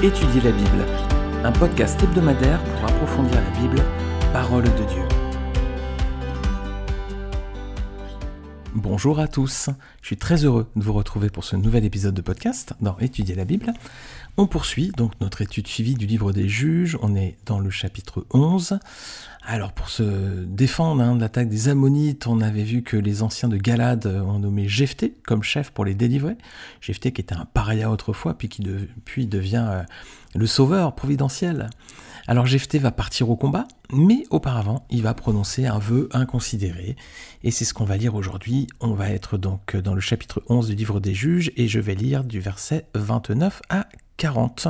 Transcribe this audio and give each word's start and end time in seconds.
Étudier 0.00 0.40
la 0.42 0.52
Bible, 0.52 0.86
un 1.42 1.50
podcast 1.50 2.00
hebdomadaire 2.00 2.62
pour 2.62 2.84
approfondir 2.88 3.34
la 3.34 3.60
Bible, 3.60 3.82
parole 4.32 4.62
de 4.62 4.84
Dieu. 4.84 5.02
Bonjour 8.76 9.18
à 9.18 9.26
tous, 9.26 9.70
je 10.00 10.06
suis 10.06 10.16
très 10.16 10.44
heureux 10.44 10.68
de 10.76 10.84
vous 10.84 10.92
retrouver 10.92 11.30
pour 11.30 11.42
ce 11.42 11.56
nouvel 11.56 11.84
épisode 11.84 12.14
de 12.14 12.22
podcast 12.22 12.74
dans 12.80 12.96
Étudier 12.98 13.34
la 13.34 13.44
Bible. 13.44 13.72
On 14.40 14.46
poursuit 14.46 14.92
donc 14.96 15.20
notre 15.20 15.42
étude 15.42 15.66
suivie 15.66 15.94
du 15.94 16.06
livre 16.06 16.30
des 16.30 16.48
juges, 16.48 16.96
on 17.02 17.16
est 17.16 17.36
dans 17.44 17.58
le 17.58 17.70
chapitre 17.70 18.24
11. 18.32 18.78
Alors 19.42 19.72
pour 19.72 19.88
se 19.88 20.44
défendre 20.44 21.02
hein, 21.02 21.16
de 21.16 21.20
l'attaque 21.20 21.48
des 21.48 21.68
Ammonites, 21.68 22.28
on 22.28 22.40
avait 22.40 22.62
vu 22.62 22.84
que 22.84 22.96
les 22.96 23.24
anciens 23.24 23.48
de 23.48 23.56
Galade 23.56 24.06
ont 24.06 24.38
nommé 24.38 24.68
Jephthé 24.68 25.16
comme 25.26 25.42
chef 25.42 25.72
pour 25.72 25.84
les 25.84 25.96
délivrer. 25.96 26.36
Jephthé 26.80 27.10
qui 27.10 27.20
était 27.20 27.34
un 27.34 27.46
paria 27.46 27.90
autrefois, 27.90 28.38
puis 28.38 28.48
qui 28.48 28.62
devient 28.62 29.66
euh, 29.68 29.82
le 30.36 30.46
sauveur 30.46 30.94
providentiel. 30.94 31.68
Alors 32.28 32.46
Jephthé 32.46 32.78
va 32.78 32.92
partir 32.92 33.30
au 33.30 33.36
combat, 33.36 33.66
mais 33.92 34.22
auparavant 34.30 34.86
il 34.88 35.02
va 35.02 35.14
prononcer 35.14 35.66
un 35.66 35.80
vœu 35.80 36.08
inconsidéré. 36.12 36.94
Et 37.42 37.50
c'est 37.50 37.64
ce 37.64 37.74
qu'on 37.74 37.84
va 37.84 37.96
lire 37.96 38.14
aujourd'hui. 38.14 38.68
On 38.78 38.92
va 38.92 39.10
être 39.10 39.36
donc 39.36 39.74
dans 39.74 39.94
le 39.94 40.00
chapitre 40.00 40.44
11 40.48 40.68
du 40.68 40.76
livre 40.76 41.00
des 41.00 41.14
juges, 41.14 41.50
et 41.56 41.66
je 41.66 41.80
vais 41.80 41.96
lire 41.96 42.22
du 42.22 42.38
verset 42.38 42.86
29 42.94 43.62
à 43.68 43.88
40 44.18 44.68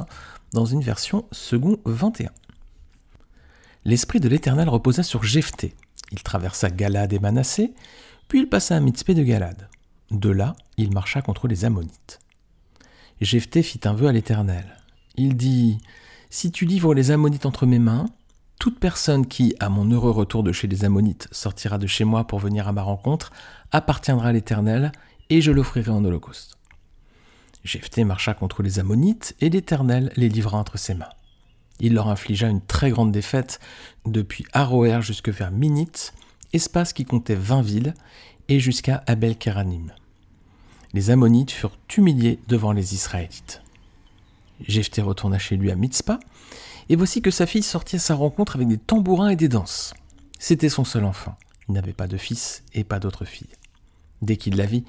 dans 0.53 0.65
une 0.65 0.83
version 0.83 1.27
second 1.33 1.79
21 1.85 2.31
l'Esprit 3.89 4.21
de 4.21 4.29
l'Éternel 4.29 4.69
reposa 4.69 5.03
sur 5.03 5.23
Jephthé. 5.23 5.75
Il 6.13 6.23
traversa 6.23 6.69
Galade 6.69 7.15
et 7.15 7.19
Manassé, 7.19 7.73
puis 8.29 8.41
il 8.41 8.49
passa 8.49 8.77
à 8.77 8.81
Mitzpé 8.81 9.15
de 9.15 9.23
Galade. 9.23 9.71
De 10.11 10.29
là, 10.29 10.57
il 10.77 10.93
marcha 10.93 11.23
contre 11.23 11.49
les 11.49 11.65
Ammonites. 11.65 12.19
Jephthé 13.23 13.63
fit 13.63 13.81
un 13.85 13.95
vœu 13.95 14.09
à 14.09 14.13
l'Éternel. 14.13 14.77
Il 15.17 15.39
dit 15.39 15.79
Si 16.29 16.53
tu 16.53 16.67
livres 16.67 16.95
les 16.95 17.11
Ammonites 17.11 17.47
entre 17.47 17.65
mes 17.65 17.79
mains, 17.79 18.05
toute 18.61 18.79
personne 18.79 19.27
qui, 19.27 19.55
à 19.59 19.71
mon 19.71 19.91
heureux 19.91 20.11
retour 20.11 20.43
de 20.43 20.53
chez 20.53 20.67
les 20.67 20.85
Ammonites, 20.85 21.27
sortira 21.33 21.79
de 21.79 21.87
chez 21.87 22.05
moi 22.05 22.27
pour 22.27 22.41
venir 22.41 22.69
à 22.69 22.73
ma 22.73 22.83
rencontre, 22.83 23.33
appartiendra 23.73 24.29
à 24.29 24.33
l'Éternel, 24.33 24.93
et 25.31 25.41
je 25.41 25.51
l'offrirai 25.51 25.91
en 25.91 26.05
holocauste. 26.05 26.58
Jephthé 27.65 28.05
marcha 28.05 28.35
contre 28.35 28.63
les 28.63 28.79
Ammonites, 28.79 29.35
et 29.41 29.51
l'Éternel 29.51 30.13
les 30.17 30.29
livra 30.29 30.59
entre 30.59 30.79
ses 30.79 30.95
mains. 30.95 31.09
Il 31.81 31.95
leur 31.95 32.09
infligea 32.09 32.49
une 32.49 32.61
très 32.61 32.91
grande 32.91 33.13
défaite 33.13 33.61
depuis 34.07 34.45
Aroer 34.53 35.01
jusque 35.03 35.29
vers 35.29 35.51
Minit, 35.51 36.13
espace 36.53 36.93
qui 36.93 37.05
comptait 37.05 37.35
20 37.35 37.63
villes, 37.63 37.95
et 38.49 38.61
jusqu'à 38.61 39.03
Abel-Keranim. 39.07 39.93
Les 40.95 41.11
Ammonites 41.11 41.51
furent 41.51 41.79
humiliés 41.97 42.39
devant 42.49 42.73
les 42.73 42.95
Israélites. 42.95 43.63
Jephthé 44.67 45.03
retourna 45.03 45.39
chez 45.39 45.57
lui 45.57 45.71
à 45.71 45.77
Mitzpah, 45.77 46.19
et 46.89 46.97
voici 46.97 47.21
que 47.21 47.31
sa 47.31 47.47
fille 47.47 47.63
sortit 47.63 47.97
à 47.97 48.01
sa 48.01 48.15
rencontre 48.15 48.57
avec 48.57 48.69
des 48.69 48.79
tambourins 48.79 49.29
et 49.29 49.37
des 49.37 49.49
danses. 49.49 49.95
C'était 50.39 50.71
son 50.71 50.85
seul 50.85 51.05
enfant. 51.05 51.37
Il 51.69 51.75
n'avait 51.75 51.93
pas 51.93 52.07
de 52.07 52.17
fils 52.17 52.63
et 52.73 52.85
pas 52.85 52.99
d'autre 52.99 53.25
fille. 53.25 53.49
Dès 54.21 54.37
qu'il 54.37 54.57
la 54.57 54.67
vit, 54.67 54.85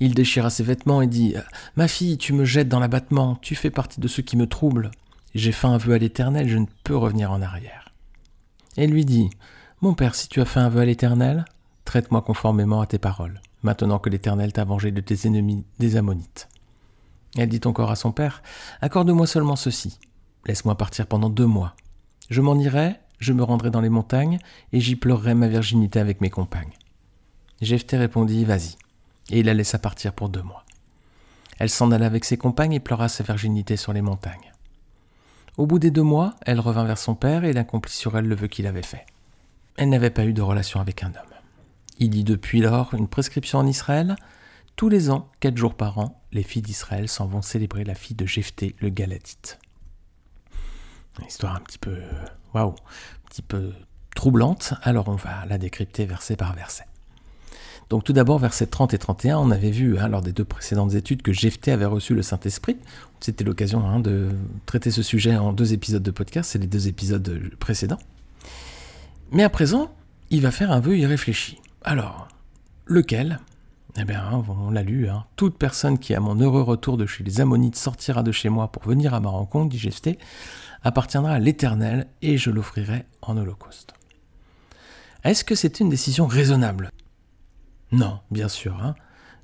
il 0.00 0.14
déchira 0.14 0.50
ses 0.50 0.64
vêtements 0.64 1.02
et 1.02 1.06
dit 1.06 1.34
Ma 1.76 1.88
fille, 1.88 2.18
tu 2.18 2.32
me 2.32 2.44
jettes 2.44 2.68
dans 2.68 2.80
l'abattement, 2.80 3.36
tu 3.36 3.54
fais 3.54 3.70
partie 3.70 4.00
de 4.00 4.08
ceux 4.08 4.22
qui 4.22 4.36
me 4.36 4.46
troublent. 4.46 4.90
J'ai 5.34 5.52
fait 5.52 5.68
un 5.68 5.78
vœu 5.78 5.94
à 5.94 5.98
l'Éternel, 5.98 6.48
je 6.48 6.58
ne 6.58 6.66
peux 6.84 6.96
revenir 6.96 7.30
en 7.30 7.40
arrière. 7.40 7.92
Elle 8.76 8.90
lui 8.90 9.04
dit, 9.04 9.30
Mon 9.80 9.94
père, 9.94 10.14
si 10.14 10.28
tu 10.28 10.40
as 10.40 10.44
fait 10.44 10.60
un 10.60 10.68
vœu 10.68 10.80
à 10.80 10.84
l'Éternel, 10.84 11.44
traite-moi 11.84 12.22
conformément 12.22 12.80
à 12.80 12.86
tes 12.86 12.98
paroles, 12.98 13.40
maintenant 13.62 13.98
que 13.98 14.10
l'Éternel 14.10 14.52
t'a 14.52 14.64
vengé 14.64 14.90
de 14.90 15.00
tes 15.00 15.26
ennemis 15.26 15.64
des 15.78 15.96
Ammonites. 15.96 16.48
Elle 17.36 17.48
dit 17.48 17.60
encore 17.64 17.90
à 17.90 17.96
son 17.96 18.12
père, 18.12 18.42
Accorde-moi 18.80 19.26
seulement 19.26 19.56
ceci, 19.56 19.98
laisse-moi 20.46 20.76
partir 20.76 21.06
pendant 21.06 21.30
deux 21.30 21.46
mois. 21.46 21.74
Je 22.30 22.40
m'en 22.40 22.58
irai, 22.58 22.96
je 23.20 23.32
me 23.32 23.42
rendrai 23.42 23.70
dans 23.70 23.80
les 23.80 23.88
montagnes, 23.88 24.38
et 24.72 24.80
j'y 24.80 24.96
pleurerai 24.96 25.34
ma 25.34 25.48
virginité 25.48 26.00
avec 26.00 26.20
mes 26.20 26.30
compagnes. 26.30 26.72
Jephthé 27.62 27.96
répondit, 27.96 28.44
Vas-y, 28.44 28.76
et 29.30 29.40
il 29.40 29.46
la 29.46 29.54
laissa 29.54 29.78
partir 29.78 30.12
pour 30.12 30.28
deux 30.28 30.42
mois. 30.42 30.64
Elle 31.58 31.70
s'en 31.70 31.92
alla 31.92 32.06
avec 32.06 32.24
ses 32.24 32.36
compagnes 32.36 32.72
et 32.72 32.80
pleura 32.80 33.08
sa 33.08 33.22
virginité 33.22 33.76
sur 33.76 33.92
les 33.92 34.02
montagnes. 34.02 34.52
Au 35.56 35.66
bout 35.66 35.78
des 35.78 35.92
deux 35.92 36.02
mois, 36.02 36.34
elle 36.44 36.58
revint 36.58 36.84
vers 36.84 36.98
son 36.98 37.14
père 37.14 37.44
et 37.44 37.50
il 37.50 37.58
accomplit 37.58 37.92
sur 37.92 38.18
elle 38.18 38.26
le 38.26 38.34
vœu 38.34 38.48
qu'il 38.48 38.66
avait 38.66 38.82
fait. 38.82 39.06
Elle 39.76 39.90
n'avait 39.90 40.10
pas 40.10 40.24
eu 40.24 40.32
de 40.32 40.42
relation 40.42 40.80
avec 40.80 41.04
un 41.04 41.08
homme. 41.08 41.34
Il 41.98 42.16
y 42.16 42.24
depuis 42.24 42.60
lors 42.60 42.94
une 42.94 43.06
prescription 43.06 43.60
en 43.60 43.66
Israël. 43.66 44.16
Tous 44.74 44.88
les 44.88 45.10
ans, 45.10 45.30
quatre 45.38 45.56
jours 45.56 45.74
par 45.74 45.98
an, 45.98 46.20
les 46.32 46.42
filles 46.42 46.62
d'Israël 46.62 47.08
s'en 47.08 47.26
vont 47.26 47.42
célébrer 47.42 47.84
la 47.84 47.94
fille 47.94 48.16
de 48.16 48.26
Jephthé 48.26 48.74
le 48.80 48.88
Galatite. 48.88 49.60
Une 51.20 51.26
histoire 51.26 51.54
un 51.54 51.60
petit 51.60 51.78
peu, 51.78 51.98
waouh, 52.54 52.70
un 52.70 53.28
petit 53.28 53.42
peu 53.42 53.72
troublante. 54.16 54.74
Alors 54.82 55.08
on 55.08 55.16
va 55.16 55.44
la 55.46 55.58
décrypter 55.58 56.06
verset 56.06 56.36
par 56.36 56.54
verset. 56.54 56.86
Donc 57.90 58.04
tout 58.04 58.12
d'abord, 58.12 58.38
versets 58.38 58.66
30 58.66 58.94
et 58.94 58.98
31, 58.98 59.38
on 59.38 59.50
avait 59.50 59.70
vu 59.70 59.98
hein, 59.98 60.08
lors 60.08 60.22
des 60.22 60.32
deux 60.32 60.44
précédentes 60.44 60.94
études 60.94 61.22
que 61.22 61.32
Jephthé 61.32 61.72
avait 61.72 61.84
reçu 61.84 62.14
le 62.14 62.22
Saint-Esprit. 62.22 62.76
C'était 63.20 63.44
l'occasion 63.44 63.86
hein, 63.86 64.00
de 64.00 64.30
traiter 64.66 64.90
ce 64.90 65.02
sujet 65.02 65.36
en 65.36 65.52
deux 65.52 65.72
épisodes 65.72 66.02
de 66.02 66.10
podcast, 66.10 66.50
c'est 66.52 66.58
les 66.58 66.66
deux 66.66 66.88
épisodes 66.88 67.50
précédents. 67.58 67.98
Mais 69.30 69.42
à 69.42 69.50
présent, 69.50 69.90
il 70.30 70.40
va 70.40 70.50
faire 70.50 70.72
un 70.72 70.80
vœu 70.80 70.96
irréfléchi. 70.96 71.58
Alors, 71.84 72.28
lequel? 72.86 73.40
Eh 73.98 74.04
bien, 74.04 74.42
on 74.48 74.70
l'a 74.70 74.82
lu, 74.82 75.08
hein. 75.10 75.26
toute 75.36 75.58
personne 75.58 75.98
qui, 75.98 76.14
à 76.14 76.20
mon 76.20 76.34
heureux 76.36 76.62
retour 76.62 76.96
de 76.96 77.04
chez 77.04 77.24
les 77.24 77.42
Ammonites, 77.42 77.76
sortira 77.76 78.22
de 78.22 78.32
chez 78.32 78.48
moi 78.48 78.72
pour 78.72 78.84
venir 78.84 79.12
à 79.12 79.20
ma 79.20 79.28
rencontre, 79.28 79.68
dit 79.68 79.78
Jephthé, 79.78 80.18
appartiendra 80.82 81.32
à 81.32 81.38
l'Éternel 81.38 82.06
et 82.22 82.38
je 82.38 82.50
l'offrirai 82.50 83.04
en 83.20 83.36
holocauste. 83.36 83.92
Est-ce 85.24 85.44
que 85.44 85.54
c'était 85.54 85.84
une 85.84 85.90
décision 85.90 86.26
raisonnable? 86.26 86.90
Non, 87.92 88.20
bien 88.30 88.48
sûr. 88.48 88.82
Hein. 88.82 88.94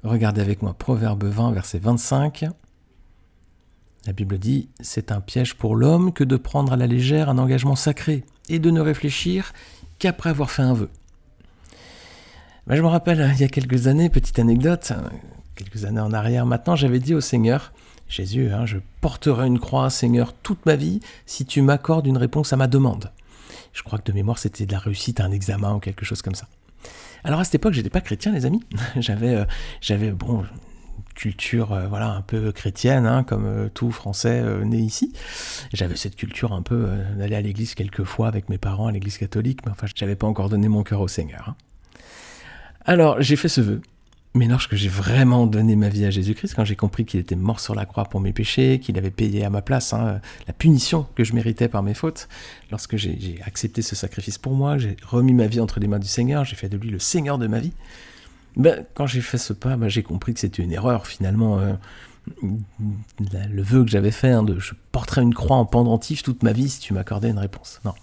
Regardez 0.04 0.40
avec 0.40 0.62
moi 0.62 0.74
Proverbe 0.74 1.24
20, 1.24 1.52
verset 1.52 1.78
25. 1.78 2.46
La 4.06 4.12
Bible 4.12 4.38
dit 4.38 4.68
C'est 4.80 5.12
un 5.12 5.20
piège 5.20 5.54
pour 5.54 5.76
l'homme 5.76 6.12
que 6.12 6.24
de 6.24 6.36
prendre 6.36 6.72
à 6.72 6.76
la 6.76 6.86
légère 6.86 7.28
un 7.28 7.38
engagement 7.38 7.76
sacré 7.76 8.24
et 8.48 8.58
de 8.58 8.70
ne 8.70 8.80
réfléchir 8.80 9.52
qu'après 9.98 10.30
avoir 10.30 10.50
fait 10.50 10.62
un 10.62 10.72
vœu. 10.72 10.88
Ben, 12.66 12.76
je 12.76 12.82
me 12.82 12.86
rappelle, 12.86 13.20
hein, 13.20 13.32
il 13.34 13.40
y 13.40 13.44
a 13.44 13.48
quelques 13.48 13.86
années, 13.86 14.08
petite 14.08 14.38
anecdote, 14.38 14.92
hein, 14.92 15.04
quelques 15.54 15.84
années 15.84 16.00
en 16.00 16.12
arrière 16.12 16.46
maintenant, 16.46 16.76
j'avais 16.76 17.00
dit 17.00 17.14
au 17.14 17.20
Seigneur 17.20 17.72
Jésus, 18.08 18.50
je 18.64 18.78
porterai 19.02 19.46
une 19.46 19.58
croix, 19.58 19.90
Seigneur, 19.90 20.32
toute 20.32 20.64
ma 20.64 20.76
vie 20.76 21.00
si 21.26 21.44
tu 21.44 21.60
m'accordes 21.60 22.06
une 22.06 22.16
réponse 22.16 22.54
à 22.54 22.56
ma 22.56 22.66
demande. 22.66 23.12
Je 23.74 23.82
crois 23.82 23.98
que 23.98 24.10
de 24.10 24.12
mémoire, 24.12 24.38
c'était 24.38 24.64
de 24.64 24.72
la 24.72 24.78
réussite 24.78 25.20
à 25.20 25.24
un 25.24 25.30
examen 25.30 25.74
ou 25.74 25.78
quelque 25.78 26.06
chose 26.06 26.22
comme 26.22 26.34
ça. 26.34 26.48
Alors 27.24 27.40
à 27.40 27.44
cette 27.44 27.56
époque, 27.56 27.74
j'étais 27.74 27.90
pas 27.90 28.00
chrétien, 28.00 28.32
les 28.32 28.46
amis. 28.46 28.62
j'avais, 28.96 29.34
euh, 29.34 29.44
j'avais 29.80 30.10
bon, 30.10 30.44
culture 31.14 31.72
euh, 31.72 31.86
voilà 31.88 32.10
un 32.10 32.22
peu 32.22 32.52
chrétienne 32.52 33.06
hein, 33.06 33.24
comme 33.24 33.44
euh, 33.44 33.68
tout 33.68 33.90
français 33.90 34.40
né 34.64 34.78
ici 34.78 35.12
j'avais 35.72 35.96
cette 35.96 36.14
culture 36.14 36.52
un 36.52 36.62
peu 36.62 36.90
d'aller 37.16 37.34
à 37.34 37.40
l'église 37.40 37.74
quelques 37.74 38.04
fois 38.04 38.28
avec 38.28 38.48
mes 38.48 38.58
parents 38.58 38.86
à 38.86 38.92
l'église 38.92 39.18
catholique 39.18 39.66
mais 39.66 39.72
enfin 39.72 39.88
je 39.92 40.04
n'avais 40.04 40.14
pas 40.14 40.28
encore 40.28 40.48
donné 40.48 40.68
mon 40.68 40.84
cœur 40.84 41.00
au 41.00 41.08
Seigneur 41.08 41.48
hein. 41.48 41.56
alors 42.84 43.20
j'ai 43.20 43.34
fait 43.34 43.48
ce 43.48 43.60
vœu 43.60 43.80
mais 44.38 44.46
lorsque 44.46 44.76
j'ai 44.76 44.88
vraiment 44.88 45.46
donné 45.46 45.74
ma 45.74 45.88
vie 45.88 46.04
à 46.04 46.10
Jésus-Christ, 46.10 46.54
quand 46.54 46.64
j'ai 46.64 46.76
compris 46.76 47.04
qu'il 47.04 47.18
était 47.18 47.34
mort 47.34 47.58
sur 47.58 47.74
la 47.74 47.84
croix 47.84 48.04
pour 48.04 48.20
mes 48.20 48.32
péchés, 48.32 48.78
qu'il 48.78 48.96
avait 48.96 49.10
payé 49.10 49.44
à 49.44 49.50
ma 49.50 49.62
place 49.62 49.92
hein, 49.92 50.20
la 50.46 50.52
punition 50.52 51.06
que 51.16 51.24
je 51.24 51.34
méritais 51.34 51.68
par 51.68 51.82
mes 51.82 51.94
fautes, 51.94 52.28
lorsque 52.70 52.96
j'ai 52.96 53.40
accepté 53.44 53.82
ce 53.82 53.96
sacrifice 53.96 54.38
pour 54.38 54.54
moi, 54.54 54.78
j'ai 54.78 54.96
remis 55.04 55.34
ma 55.34 55.48
vie 55.48 55.60
entre 55.60 55.80
les 55.80 55.88
mains 55.88 55.98
du 55.98 56.06
Seigneur, 56.06 56.44
j'ai 56.44 56.54
fait 56.54 56.68
de 56.68 56.76
lui 56.76 56.90
le 56.90 57.00
Seigneur 57.00 57.36
de 57.36 57.48
ma 57.48 57.58
vie, 57.58 57.72
ben, 58.56 58.84
quand 58.94 59.06
j'ai 59.06 59.20
fait 59.20 59.38
ce 59.38 59.52
pas, 59.52 59.76
ben, 59.76 59.88
j'ai 59.88 60.04
compris 60.04 60.34
que 60.34 60.40
c'était 60.40 60.62
une 60.62 60.72
erreur 60.72 61.06
finalement. 61.06 61.58
Euh, 61.58 61.74
le 62.42 63.62
vœu 63.62 63.84
que 63.84 63.90
j'avais 63.90 64.10
fait, 64.10 64.30
hein, 64.30 64.42
de 64.42 64.58
je 64.60 64.74
porterai 64.92 65.22
une 65.22 65.34
croix 65.34 65.56
en 65.56 65.64
pendentif 65.64 66.22
toute 66.22 66.42
ma 66.42 66.52
vie 66.52 66.68
si 66.68 66.78
tu 66.78 66.92
m'accordais 66.92 67.30
une 67.30 67.38
réponse. 67.38 67.80
Non. 67.84 67.94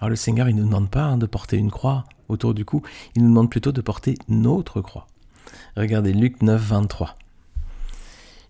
Alors 0.00 0.10
le 0.10 0.16
Seigneur, 0.16 0.48
il 0.48 0.56
ne 0.56 0.60
nous 0.62 0.66
demande 0.66 0.90
pas 0.90 1.04
hein, 1.04 1.18
de 1.18 1.26
porter 1.26 1.56
une 1.56 1.70
croix 1.70 2.04
autour 2.28 2.52
du 2.52 2.64
cou, 2.64 2.82
il 3.14 3.22
nous 3.22 3.28
demande 3.28 3.50
plutôt 3.50 3.70
de 3.70 3.80
porter 3.80 4.16
notre 4.28 4.80
croix. 4.80 5.06
Regardez 5.76 6.12
Luc 6.12 6.40
9, 6.42 6.60
23. 6.60 7.16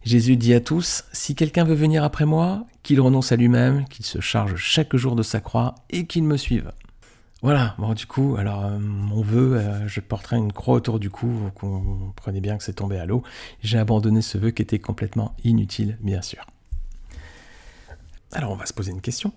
Jésus 0.05 0.37
dit 0.37 0.53
à 0.53 0.61
tous, 0.61 1.05
Si 1.13 1.35
quelqu'un 1.35 1.65
veut 1.65 1.75
venir 1.75 2.05
après 2.05 2.27
moi, 2.27 2.67
qu'il 2.83 3.01
renonce 3.01 3.33
à 3.33 3.37
lui-même, 3.37 3.87
qu'il 3.89 4.05
se 4.05 4.21
charge 4.21 4.57
chaque 4.57 4.95
jour 4.95 5.17
de 5.17 5.23
sa 5.23 5.41
croix 5.41 5.75
et 5.89 6.07
qu'il 6.07 6.25
me 6.25 6.37
suive. 6.37 6.71
Voilà, 7.41 7.75
bon 7.79 7.95
du 7.95 8.07
coup, 8.07 8.37
alors 8.37 8.65
euh, 8.65 8.79
mon 8.79 9.23
vœu, 9.23 9.57
euh, 9.57 9.89
je 9.89 10.01
porterai 10.01 10.37
une 10.37 10.53
croix 10.53 10.77
autour 10.77 10.99
du 10.99 11.11
cou, 11.11 11.29
vous 11.29 11.51
comprenez 11.51 12.41
bien 12.41 12.57
que 12.57 12.65
c'est 12.65 12.75
tombé 12.75 12.99
à 12.99 13.07
l'eau. 13.07 13.23
J'ai 13.63 13.79
abandonné 13.79 14.23
ce 14.23 14.39
vœu 14.39 14.51
qui 14.51 14.63
était 14.63 14.79
complètement 14.79 15.35
inutile, 15.45 15.99
bien 16.01 16.23
sûr. 16.23 16.47
Alors 18.33 18.51
on 18.51 18.57
va 18.57 18.67
se 18.67 18.73
poser 18.73 18.93
une 18.93 19.03
question. 19.03 19.33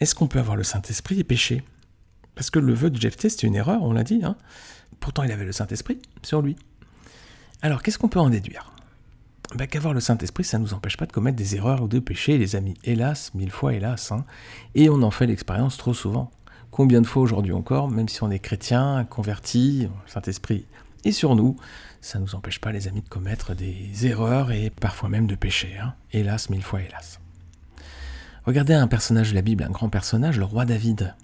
Est-ce 0.00 0.14
qu'on 0.14 0.28
peut 0.28 0.38
avoir 0.38 0.56
le 0.56 0.62
Saint-Esprit 0.62 1.20
et 1.20 1.24
pécher? 1.24 1.62
Parce 2.34 2.50
que 2.50 2.58
le 2.58 2.72
vœu 2.72 2.90
de 2.90 3.00
Jephthé, 3.00 3.28
c'était 3.28 3.46
une 3.46 3.56
erreur, 3.56 3.82
on 3.82 3.92
l'a 3.92 4.04
dit. 4.04 4.20
Hein. 4.22 4.36
Pourtant, 5.00 5.22
il 5.22 5.32
avait 5.32 5.44
le 5.44 5.52
Saint-Esprit 5.52 5.98
sur 6.22 6.42
lui. 6.42 6.56
Alors, 7.60 7.82
qu'est-ce 7.82 7.98
qu'on 7.98 8.08
peut 8.08 8.20
en 8.20 8.30
déduire? 8.30 8.72
Bah, 9.56 9.66
qu'avoir 9.66 9.94
le 9.94 10.00
Saint-Esprit, 10.00 10.44
ça 10.44 10.58
ne 10.58 10.64
nous 10.64 10.74
empêche 10.74 10.96
pas 10.96 11.06
de 11.06 11.12
commettre 11.12 11.36
des 11.36 11.56
erreurs 11.56 11.82
ou 11.82 11.88
de 11.88 11.98
pécher, 11.98 12.38
les 12.38 12.54
amis. 12.54 12.74
Hélas, 12.84 13.32
mille 13.34 13.50
fois 13.50 13.74
hélas. 13.74 14.12
Hein. 14.12 14.24
Et 14.74 14.88
on 14.90 15.02
en 15.02 15.10
fait 15.10 15.26
l'expérience 15.26 15.76
trop 15.76 15.94
souvent. 15.94 16.30
Combien 16.70 17.00
de 17.00 17.06
fois 17.06 17.22
aujourd'hui 17.22 17.52
encore, 17.52 17.88
même 17.88 18.08
si 18.08 18.22
on 18.22 18.30
est 18.30 18.38
chrétien, 18.38 19.04
converti, 19.08 19.88
le 19.90 20.10
Saint-Esprit 20.10 20.66
est 21.04 21.12
sur 21.12 21.34
nous, 21.34 21.56
ça 22.00 22.18
ne 22.18 22.24
nous 22.24 22.34
empêche 22.34 22.60
pas, 22.60 22.70
les 22.70 22.86
amis, 22.86 23.00
de 23.00 23.08
commettre 23.08 23.54
des 23.54 24.06
erreurs 24.06 24.52
et 24.52 24.70
parfois 24.70 25.08
même 25.08 25.26
de 25.26 25.34
pécher. 25.34 25.78
Hein. 25.82 25.94
Hélas, 26.12 26.50
mille 26.50 26.62
fois 26.62 26.82
hélas. 26.82 27.18
Regardez 28.44 28.74
un 28.74 28.86
personnage 28.86 29.30
de 29.30 29.34
la 29.34 29.42
Bible, 29.42 29.64
un 29.64 29.70
grand 29.70 29.88
personnage, 29.88 30.38
le 30.38 30.44
roi 30.44 30.64
David. 30.64 31.14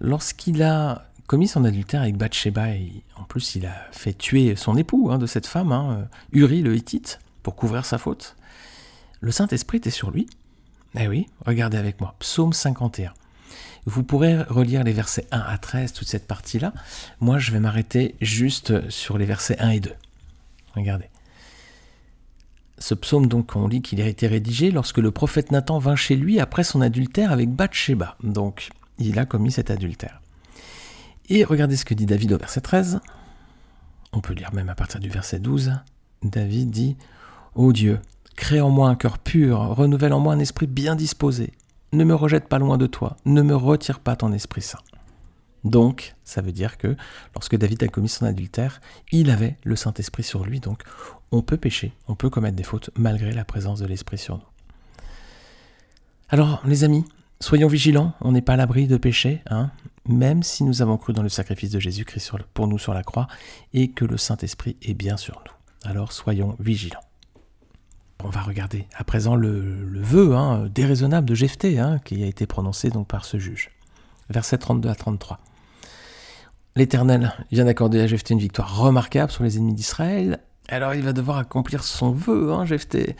Lorsqu'il 0.00 0.62
a 0.62 1.07
commis 1.28 1.46
son 1.46 1.64
adultère 1.64 2.02
avec 2.02 2.16
Bathsheba, 2.16 2.70
et 2.70 3.04
en 3.16 3.22
plus 3.22 3.54
il 3.54 3.66
a 3.66 3.86
fait 3.92 4.14
tuer 4.14 4.56
son 4.56 4.76
époux 4.76 5.10
hein, 5.12 5.18
de 5.18 5.26
cette 5.26 5.46
femme, 5.46 5.70
hein, 5.70 6.08
Uri 6.32 6.62
le 6.62 6.74
Hittite, 6.74 7.20
pour 7.44 7.54
couvrir 7.54 7.84
sa 7.84 7.98
faute, 7.98 8.34
le 9.20 9.30
Saint-Esprit 9.30 9.76
était 9.78 9.90
sur 9.90 10.10
lui. 10.10 10.26
Eh 10.98 11.06
oui, 11.06 11.26
regardez 11.44 11.76
avec 11.76 12.00
moi, 12.00 12.16
psaume 12.18 12.52
51. 12.52 13.12
Vous 13.84 14.02
pourrez 14.02 14.42
relire 14.42 14.84
les 14.84 14.92
versets 14.92 15.26
1 15.30 15.38
à 15.38 15.58
13, 15.58 15.92
toute 15.92 16.08
cette 16.08 16.26
partie-là. 16.26 16.72
Moi, 17.20 17.38
je 17.38 17.52
vais 17.52 17.60
m'arrêter 17.60 18.16
juste 18.20 18.90
sur 18.90 19.18
les 19.18 19.24
versets 19.24 19.58
1 19.58 19.70
et 19.70 19.80
2. 19.80 19.92
Regardez. 20.74 21.08
Ce 22.78 22.94
psaume, 22.94 23.26
donc, 23.26 23.54
on 23.56 23.66
lit 23.66 23.82
qu'il 23.82 24.00
a 24.00 24.06
été 24.06 24.26
rédigé 24.26 24.70
lorsque 24.70 24.98
le 24.98 25.10
prophète 25.10 25.52
Nathan 25.52 25.78
vint 25.78 25.96
chez 25.96 26.16
lui 26.16 26.40
après 26.40 26.64
son 26.64 26.80
adultère 26.80 27.32
avec 27.32 27.50
Bathsheba. 27.50 28.16
Donc, 28.22 28.70
il 28.98 29.18
a 29.18 29.26
commis 29.26 29.52
cet 29.52 29.70
adultère. 29.70 30.20
Et 31.30 31.44
regardez 31.44 31.76
ce 31.76 31.84
que 31.84 31.94
dit 31.94 32.06
David 32.06 32.32
au 32.32 32.38
verset 32.38 32.62
13. 32.62 33.00
On 34.12 34.20
peut 34.20 34.32
lire 34.32 34.54
même 34.54 34.70
à 34.70 34.74
partir 34.74 34.98
du 34.98 35.10
verset 35.10 35.38
12. 35.38 35.72
David 36.22 36.70
dit 36.70 36.96
Ô 37.54 37.72
Dieu, 37.72 38.00
crée 38.34 38.62
en 38.62 38.70
moi 38.70 38.88
un 38.88 38.94
cœur 38.94 39.18
pur, 39.18 39.60
renouvelle 39.60 40.14
en 40.14 40.20
moi 40.20 40.32
un 40.32 40.38
esprit 40.38 40.66
bien 40.66 40.96
disposé. 40.96 41.52
Ne 41.92 42.04
me 42.04 42.14
rejette 42.14 42.48
pas 42.48 42.58
loin 42.58 42.78
de 42.78 42.86
toi, 42.86 43.16
ne 43.26 43.42
me 43.42 43.54
retire 43.54 44.00
pas 44.00 44.16
ton 44.16 44.32
Esprit 44.32 44.62
Saint. 44.62 44.78
Donc, 45.64 46.14
ça 46.22 46.40
veut 46.40 46.52
dire 46.52 46.78
que 46.78 46.96
lorsque 47.34 47.56
David 47.56 47.82
a 47.82 47.88
commis 47.88 48.08
son 48.08 48.26
adultère, 48.26 48.80
il 49.10 49.30
avait 49.30 49.56
le 49.64 49.74
Saint-Esprit 49.74 50.22
sur 50.22 50.44
lui, 50.44 50.60
donc 50.60 50.82
on 51.32 51.42
peut 51.42 51.56
pécher, 51.56 51.92
on 52.06 52.14
peut 52.14 52.30
commettre 52.30 52.56
des 52.56 52.62
fautes 52.62 52.90
malgré 52.96 53.32
la 53.32 53.44
présence 53.44 53.80
de 53.80 53.86
l'Esprit 53.86 54.18
sur 54.18 54.36
nous. 54.36 54.44
Alors, 56.28 56.62
les 56.66 56.84
amis, 56.84 57.04
soyons 57.40 57.68
vigilants, 57.68 58.14
on 58.20 58.32
n'est 58.32 58.42
pas 58.42 58.54
à 58.54 58.56
l'abri 58.56 58.86
de 58.86 58.96
pécher, 58.96 59.42
hein, 59.50 59.70
même 60.06 60.42
si 60.42 60.64
nous 60.64 60.82
avons 60.82 60.96
cru 60.96 61.12
dans 61.12 61.22
le 61.22 61.28
sacrifice 61.28 61.70
de 61.70 61.80
Jésus-Christ 61.80 62.32
pour 62.54 62.66
nous 62.66 62.78
sur 62.78 62.94
la 62.94 63.02
croix 63.02 63.28
et 63.72 63.90
que 63.90 64.04
le 64.04 64.16
Saint-Esprit 64.16 64.76
est 64.82 64.94
bien 64.94 65.16
sur 65.16 65.42
nous. 65.46 65.90
Alors, 65.90 66.12
soyons 66.12 66.56
vigilants. 66.58 67.00
On 68.24 68.30
va 68.30 68.40
regarder 68.40 68.88
à 68.96 69.04
présent 69.04 69.36
le, 69.36 70.00
vœu 70.00 70.34
hein, 70.34 70.68
déraisonnable 70.74 71.28
de 71.28 71.34
Jephthé 71.34 71.78
hein, 71.78 72.00
qui 72.04 72.24
a 72.24 72.26
été 72.26 72.46
prononcé 72.46 72.90
donc 72.90 73.06
par 73.06 73.24
ce 73.24 73.38
juge. 73.38 73.70
Verset 74.28 74.58
32 74.58 74.88
à 74.88 74.94
33. 74.94 75.38
L'Éternel 76.74 77.32
vient 77.52 77.64
d'accorder 77.64 78.00
à 78.00 78.06
Jephthé 78.06 78.34
une 78.34 78.40
victoire 78.40 78.76
remarquable 78.76 79.30
sur 79.30 79.44
les 79.44 79.56
ennemis 79.56 79.74
d'Israël. 79.74 80.40
Alors 80.70 80.94
il 80.94 81.02
va 81.02 81.14
devoir 81.14 81.38
accomplir 81.38 81.82
son 81.82 82.10
vœu, 82.10 82.52
hein, 82.52 82.66
Jephthé. 82.66 83.16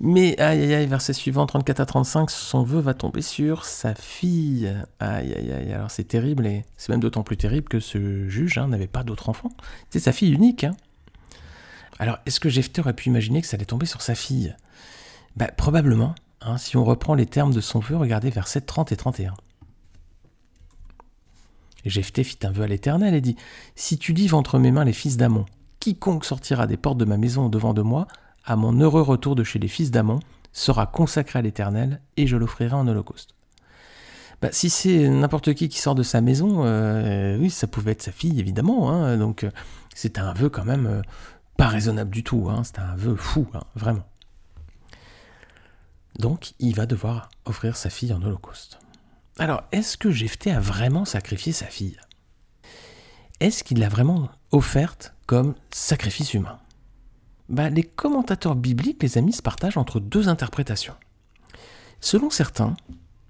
Mais 0.00 0.38
aïe 0.38 0.62
aïe 0.62 0.74
aïe, 0.74 0.86
verset 0.86 1.14
suivant 1.14 1.46
34 1.46 1.80
à 1.80 1.86
35, 1.86 2.30
son 2.30 2.62
vœu 2.62 2.80
va 2.80 2.92
tomber 2.92 3.22
sur 3.22 3.64
sa 3.64 3.94
fille. 3.94 4.70
Aïe 5.00 5.32
aïe 5.32 5.50
aïe, 5.50 5.72
alors 5.72 5.90
c'est 5.90 6.04
terrible 6.04 6.46
et 6.46 6.64
c'est 6.76 6.90
même 6.90 7.00
d'autant 7.00 7.22
plus 7.22 7.38
terrible 7.38 7.68
que 7.68 7.80
ce 7.80 8.28
juge 8.28 8.58
hein, 8.58 8.68
n'avait 8.68 8.86
pas 8.86 9.02
d'autre 9.02 9.30
enfant. 9.30 9.48
C'est 9.88 9.98
sa 9.98 10.12
fille 10.12 10.32
unique. 10.32 10.64
Hein. 10.64 10.76
Alors 11.98 12.18
est-ce 12.26 12.38
que 12.38 12.50
Jephthé 12.50 12.82
aurait 12.82 12.92
pu 12.92 13.08
imaginer 13.08 13.40
que 13.40 13.46
ça 13.46 13.56
allait 13.56 13.64
tomber 13.64 13.86
sur 13.86 14.02
sa 14.02 14.14
fille? 14.14 14.54
Bah, 15.36 15.48
Probablement. 15.56 16.14
si 16.58 16.76
on 16.76 16.84
reprend 16.84 17.14
les 17.14 17.26
termes 17.26 17.54
de 17.54 17.62
son 17.62 17.78
vœu, 17.78 17.96
regardez 17.96 18.28
versets 18.28 18.60
30 18.60 18.92
et 18.92 18.96
31. 18.96 19.32
Et 21.86 21.90
Jephthé 21.90 22.24
fit 22.24 22.38
un 22.44 22.50
vœu 22.50 22.64
à 22.64 22.66
l'Éternel 22.66 23.14
et 23.14 23.22
dit 23.22 23.36
Si 23.74 23.96
tu 23.96 24.12
livres 24.12 24.36
entre 24.36 24.58
mes 24.58 24.70
mains 24.70 24.84
les 24.84 24.92
fils 24.92 25.16
d'Amon, 25.16 25.46
quiconque 25.84 26.24
sortira 26.24 26.66
des 26.66 26.78
portes 26.78 26.96
de 26.96 27.04
ma 27.04 27.18
maison 27.18 27.50
devant 27.50 27.74
de 27.74 27.82
moi, 27.82 28.08
à 28.46 28.56
mon 28.56 28.72
heureux 28.80 29.02
retour 29.02 29.34
de 29.34 29.44
chez 29.44 29.58
les 29.58 29.68
fils 29.68 29.90
d'Amon, 29.90 30.18
sera 30.54 30.86
consacré 30.86 31.40
à 31.40 31.42
l'Éternel, 31.42 32.00
et 32.16 32.26
je 32.26 32.38
l'offrirai 32.38 32.72
en 32.72 32.88
holocauste. 32.88 33.34
Bah, 34.40 34.48
si 34.50 34.70
c'est 34.70 35.06
n'importe 35.10 35.52
qui 35.52 35.68
qui 35.68 35.78
sort 35.78 35.94
de 35.94 36.02
sa 36.02 36.22
maison, 36.22 36.64
euh, 36.64 37.36
oui, 37.36 37.50
ça 37.50 37.66
pouvait 37.66 37.92
être 37.92 38.00
sa 38.00 38.12
fille, 38.12 38.40
évidemment. 38.40 38.90
Hein, 38.90 39.18
donc, 39.18 39.44
euh, 39.44 39.50
c'est 39.94 40.18
un 40.18 40.32
vœu 40.32 40.48
quand 40.48 40.64
même 40.64 40.86
euh, 40.86 41.02
pas 41.58 41.68
raisonnable 41.68 42.10
du 42.10 42.24
tout. 42.24 42.48
Hein, 42.48 42.62
c'est 42.64 42.78
un 42.78 42.96
vœu 42.96 43.14
fou, 43.14 43.46
hein, 43.52 43.64
vraiment. 43.74 44.06
Donc, 46.18 46.54
il 46.60 46.74
va 46.76 46.86
devoir 46.86 47.28
offrir 47.44 47.76
sa 47.76 47.90
fille 47.90 48.14
en 48.14 48.22
holocauste. 48.22 48.78
Alors, 49.38 49.64
est-ce 49.70 49.98
que 49.98 50.10
Jephthé 50.10 50.50
a 50.50 50.60
vraiment 50.60 51.04
sacrifié 51.04 51.52
sa 51.52 51.66
fille? 51.66 51.98
Est-ce 53.40 53.64
qu'il 53.64 53.80
l'a 53.80 53.88
vraiment 53.88 54.28
offerte 54.52 55.14
comme 55.26 55.54
sacrifice 55.70 56.34
humain? 56.34 56.58
Bah, 57.48 57.68
Les 57.68 57.82
commentateurs 57.82 58.54
bibliques, 58.54 59.02
les 59.02 59.18
amis, 59.18 59.32
se 59.32 59.42
partagent 59.42 59.76
entre 59.76 60.00
deux 60.00 60.28
interprétations. 60.28 60.94
Selon 62.00 62.30
certains, 62.30 62.76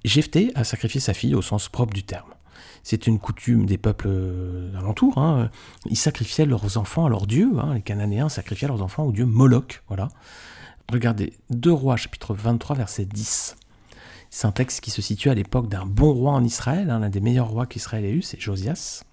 Jephthé 0.04 0.52
a 0.54 0.64
sacrifié 0.64 1.00
sa 1.00 1.14
fille 1.14 1.34
au 1.34 1.42
sens 1.42 1.68
propre 1.68 1.94
du 1.94 2.02
terme. 2.02 2.34
C'est 2.82 3.06
une 3.06 3.18
coutume 3.18 3.64
des 3.64 3.78
peuples 3.78 4.08
euh, 4.08 4.78
alentours. 4.78 5.16
Hein. 5.16 5.50
Ils 5.86 5.96
sacrifiaient 5.96 6.44
leurs 6.44 6.76
enfants 6.76 7.06
à 7.06 7.08
leur 7.08 7.26
dieu. 7.26 7.50
Hein. 7.58 7.74
Les 7.74 7.80
Cananéens 7.80 8.28
sacrifiaient 8.28 8.68
leurs 8.68 8.82
enfants 8.82 9.04
au 9.04 9.12
dieu 9.12 9.24
Moloch. 9.24 9.82
Voilà. 9.88 10.10
Regardez, 10.92 11.32
2 11.48 11.72
Rois, 11.72 11.96
chapitre 11.96 12.34
23, 12.34 12.76
verset 12.76 13.06
10. 13.06 13.56
C'est 14.28 14.46
un 14.46 14.52
texte 14.52 14.82
qui 14.82 14.90
se 14.90 15.00
situe 15.00 15.30
à 15.30 15.34
l'époque 15.34 15.68
d'un 15.68 15.86
bon 15.86 16.12
roi 16.12 16.32
en 16.32 16.44
Israël, 16.44 16.90
hein, 16.90 16.98
l'un 16.98 17.08
des 17.08 17.20
meilleurs 17.20 17.48
rois 17.48 17.66
qu'Israël 17.66 18.04
ait 18.04 18.12
eu, 18.12 18.20
c'est 18.20 18.38
Josias. 18.38 19.04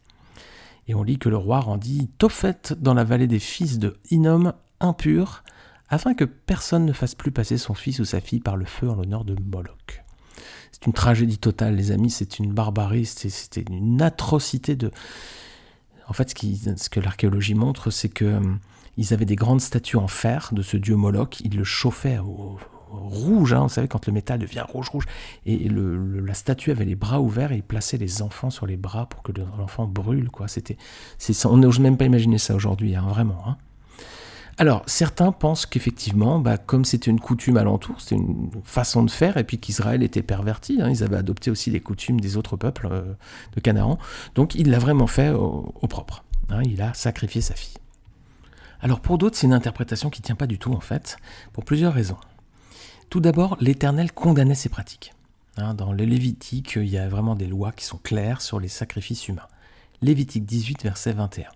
Et 0.92 0.94
on 0.94 1.04
lit 1.04 1.18
que 1.18 1.30
le 1.30 1.38
roi 1.38 1.62
rendit 1.62 2.10
Tophet 2.18 2.74
dans 2.78 2.94
la 2.94 3.06
vallée 3.06 3.28
des 3.28 3.40
fils 3.40 3.80
de 3.80 3.98
Hinnom 4.12 4.52
impur, 4.82 5.42
afin 5.88 6.14
que 6.14 6.26
personne 6.26 6.86
ne 6.86 6.92
fasse 6.92 7.16
plus 7.16 7.32
passer 7.32 7.58
son 7.58 7.74
fils 7.74 8.00
ou 8.00 8.04
sa 8.04 8.20
fille 8.20 8.42
par 8.42 8.58
le 8.58 8.66
feu 8.66 8.90
en 8.90 8.96
l'honneur 8.96 9.24
de 9.24 9.34
Moloch. 9.42 10.04
C'est 10.74 10.88
une 10.88 10.92
tragédie 10.92 11.38
totale, 11.38 11.78
les 11.78 11.92
amis, 11.92 12.10
c'est 12.10 12.40
une 12.40 12.52
barbarie, 12.52 13.06
c'était 13.06 13.62
une 13.62 14.02
atrocité 14.02 14.76
de... 14.76 14.92
En 16.10 16.14
fait, 16.14 16.38
ce, 16.38 16.90
que 16.90 17.00
l'archéologie 17.00 17.56
montre, 17.56 17.90
c'est 17.90 18.10
que 18.10 18.26
hum, 18.26 18.60
ils 18.98 19.14
avaient 19.14 19.24
des 19.24 19.38
grandes 19.38 19.62
statues 19.62 19.96
en 19.96 20.10
fer 20.10 20.50
de 20.52 20.62
ce 20.62 20.76
dieu 20.76 20.98
Moloch, 20.98 21.40
ils 21.40 21.56
le 21.56 21.64
chauffaient 21.64 22.20
au, 22.20 22.60
rouge, 22.92 23.54
hein, 23.54 23.62
vous 23.62 23.70
savez, 23.70 23.88
quand 23.88 24.06
le 24.08 24.14
métal 24.14 24.40
devient 24.40 24.64
rouge-rouge. 24.68 25.06
Et 25.46 25.70
la 25.70 26.34
statue 26.34 26.72
avait 26.72 26.86
les 26.86 26.96
bras 26.96 27.22
ouverts 27.22 27.52
et 27.52 27.58
il 27.58 27.64
plaçait 27.64 27.98
les 27.98 28.22
enfants 28.22 28.50
sur 28.50 28.66
les 28.66 28.78
bras 28.78 29.08
pour 29.08 29.24
que 29.24 29.32
l'enfant 29.58 29.88
brûle. 29.88 30.30
Quoi. 30.30 30.48
C'était, 30.48 30.78
on 31.46 31.58
n'ose 31.58 31.80
même 31.80 31.98
pas 31.98 32.06
imaginer 32.06 32.38
ça 32.38 32.56
aujourd'hui, 32.56 32.96
hein, 32.96 33.06
vraiment. 33.08 33.42
Hein. 33.48 33.58
Alors, 34.58 34.84
certains 34.86 35.32
pensent 35.32 35.66
qu'effectivement, 35.66 36.38
bah, 36.38 36.58
comme 36.58 36.86
c'était 36.86 37.10
une 37.10 37.20
coutume 37.20 37.58
alentour, 37.58 38.00
c'était 38.00 38.16
une 38.16 38.52
façon 38.64 39.04
de 39.04 39.10
faire, 39.10 39.38
et 39.38 39.44
puis 39.44 39.58
qu'Israël 39.58 40.04
était 40.04 40.22
perverti, 40.22 40.80
ils 40.88 41.04
avaient 41.04 41.18
adopté 41.18 41.50
aussi 41.50 41.72
les 41.72 41.80
coutumes 41.80 42.20
des 42.20 42.38
autres 42.38 42.58
peuples 42.58 42.88
euh, 42.92 43.14
de 43.56 43.60
Canaan, 43.60 43.98
donc 44.36 44.54
il 44.56 44.70
l'a 44.70 44.78
vraiment 44.78 45.08
fait 45.08 45.30
au, 45.30 45.74
au 45.82 45.88
propre. 45.88 46.24
il 46.64 46.82
a 46.82 46.94
sacrifié 46.94 47.42
sa 47.42 47.56
fille. 47.56 47.78
Alors 48.82 49.00
pour 49.00 49.18
d'autres, 49.18 49.38
c'est 49.38 49.48
une 49.48 49.54
interprétation 49.54 50.10
qui 50.10 50.22
ne 50.22 50.26
tient 50.26 50.36
pas 50.36 50.48
du 50.48 50.60
tout 50.60 50.74
en 50.74 50.80
fait, 50.80 51.18
pour 51.54 51.66
plusieurs 51.66 51.94
raisons. 51.94 52.18
Tout 53.12 53.20
d'abord, 53.20 53.58
l'Éternel 53.60 54.14
condamnait 54.14 54.56
ces 54.56 54.70
pratiques. 54.70 55.14
Hein, 55.58 55.74
dans 55.74 55.92
le 55.92 56.06
Lévitique, 56.06 56.78
il 56.78 56.88
y 56.88 56.98
a 56.98 57.10
vraiment 57.10 57.36
des 57.36 57.46
lois 57.46 57.74
qui 57.74 57.84
sont 57.84 57.98
claires 57.98 58.40
sur 58.40 58.58
les 58.58 58.70
sacrifices 58.70 59.28
humains. 59.28 59.50
Lévitique 60.02 60.46
18, 60.46 60.84
verset 60.84 61.12
21. 61.12 61.50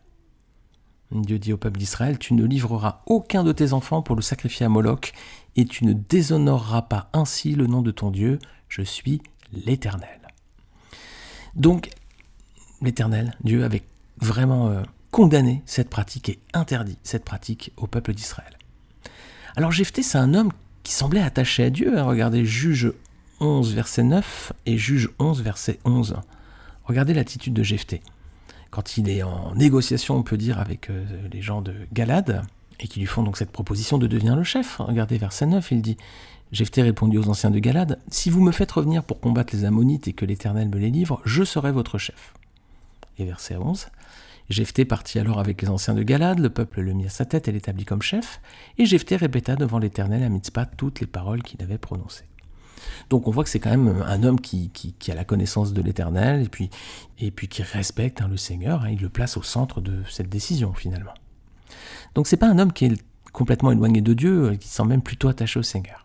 Dieu 1.12 1.40
dit 1.40 1.54
au 1.54 1.58
peuple 1.58 1.80
d'Israël, 1.80 2.20
Tu 2.20 2.34
ne 2.34 2.44
livreras 2.44 3.04
aucun 3.06 3.46
de 3.46 3.54
tes 3.54 3.72
enfants 3.72 4.02
pour 4.02 4.18
le 4.18 4.22
sacrifier 4.22 4.66
à 4.66 4.70
Moloch, 4.70 5.14
et 5.56 5.64
tu 5.64 5.86
ne 5.86 5.94
déshonoreras 5.94 6.82
pas 6.82 7.10
ainsi 7.14 7.56
le 7.56 7.68
nom 7.68 7.82
de 7.82 7.92
ton 7.92 8.12
Dieu, 8.12 8.40
je 8.68 8.82
suis 8.82 9.22
l'Éternel. 9.54 10.28
Donc, 11.56 11.90
l'Éternel, 12.82 13.34
Dieu 13.46 13.64
avait 13.64 13.84
vraiment 14.18 14.68
euh, 14.68 14.84
condamné 15.10 15.64
cette 15.66 15.90
pratique 15.90 16.28
et 16.28 16.40
interdit 16.54 16.98
cette 17.04 17.24
pratique 17.24 17.72
au 17.78 17.88
peuple 17.88 18.14
d'Israël. 18.14 18.58
Alors 19.56 19.72
Jephthé, 19.72 20.04
c'est 20.04 20.18
un 20.18 20.34
homme 20.34 20.52
qui 20.86 20.94
semblait 20.94 21.22
attaché 21.22 21.64
à 21.64 21.70
Dieu. 21.70 21.98
Hein. 21.98 22.04
Regardez 22.04 22.46
Juge 22.46 22.94
11, 23.42 23.74
verset 23.74 24.04
9 24.04 24.54
et 24.68 24.78
Juge 24.78 25.10
11, 25.20 25.42
verset 25.42 25.80
11. 25.84 26.16
Regardez 26.86 27.14
l'attitude 27.14 27.54
de 27.54 27.64
Jephthé. 27.64 28.02
Quand 28.70 28.98
il 28.98 29.10
est 29.10 29.24
en 29.24 29.54
négociation, 29.56 30.16
on 30.16 30.24
peut 30.24 30.38
dire, 30.38 30.60
avec 30.60 30.90
euh, 30.90 31.04
les 31.32 31.42
gens 31.42 31.62
de 31.62 31.74
Galade, 31.92 32.44
et 32.80 32.88
qui 32.88 33.00
lui 33.00 33.08
font 33.08 33.24
donc 33.24 33.38
cette 33.38 33.52
proposition 33.52 33.98
de 33.98 34.06
devenir 34.06 34.36
le 34.36 34.44
chef. 34.44 34.78
Regardez 34.78 35.18
verset 35.18 35.48
9, 35.48 35.72
il 35.72 35.82
dit 35.82 35.98
Jephthé 36.52 36.84
répondit 36.84 37.18
aux 37.18 37.30
anciens 37.30 37.50
de 37.50 37.60
Galade 37.60 38.00
Si 38.10 38.30
vous 38.30 38.42
me 38.42 38.52
faites 38.52 38.72
revenir 38.72 39.04
pour 39.04 39.20
combattre 39.20 39.56
les 39.56 39.66
Ammonites 39.66 40.08
et 40.08 40.14
que 40.14 40.26
l'Éternel 40.26 40.70
me 40.70 40.78
les 40.78 40.92
livre, 40.92 41.20
je 41.26 41.44
serai 41.44 41.72
votre 41.72 41.98
chef. 41.98 42.34
Et 43.18 43.26
verset 43.26 43.56
11 43.56 43.88
Jephthé 44.50 44.86
partit 44.86 45.20
alors 45.20 45.40
avec 45.40 45.62
les 45.62 45.70
anciens 45.70 45.96
de 45.96 46.04
Galade, 46.04 46.40
le 46.40 46.50
peuple 46.50 46.82
le 46.82 46.94
mit 46.94 47.06
à 47.06 47.10
sa 47.10 47.26
tête 47.26 47.48
et 47.48 47.52
l'établit 47.52 47.86
comme 47.86 48.02
chef, 48.02 48.42
et 48.78 48.86
Jephthé 48.86 49.16
répéta 49.16 49.56
devant 49.56 49.80
l'Éternel 49.80 50.24
à 50.24 50.30
Mitzpah 50.30 50.66
toutes 50.66 51.00
les 51.00 51.08
paroles 51.08 51.42
qu'il 51.42 51.62
avait 51.64 51.78
prononcées. 51.78 52.26
Donc 53.10 53.28
on 53.28 53.32
voit 53.32 53.44
que 53.44 53.50
c'est 53.50 53.60
quand 53.60 53.72
même 53.72 54.04
un 54.06 54.24
homme 54.24 54.40
qui, 54.40 54.72
a 55.10 55.16
la 55.16 55.24
connaissance 55.24 55.74
de 55.74 55.82
l'Éternel 55.82 56.48
et 57.18 57.32
puis, 57.32 57.48
qui 57.48 57.64
respecte 57.64 58.22
hein, 58.22 58.28
le 58.28 58.38
Seigneur, 58.38 58.84
hein, 58.84 58.90
il 58.92 59.02
le 59.02 59.10
place 59.10 59.38
au 59.38 59.44
centre 59.44 59.82
de 59.82 60.04
cette 60.10 60.30
décision 60.30 60.74
finalement. 60.74 61.14
Donc 62.14 62.28
c'est 62.28 62.38
pas 62.38 62.48
un 62.48 62.60
homme 62.60 62.72
qui 62.72 62.86
est 62.86 63.04
complètement 63.34 63.72
éloigné 63.72 64.02
de 64.02 64.14
Dieu, 64.14 64.44
euh, 64.44 64.56
qui 64.56 64.68
semble 64.68 64.92
même 64.92 65.02
plutôt 65.02 65.28
attaché 65.28 65.60
au 65.60 65.64
Seigneur. 65.64 66.05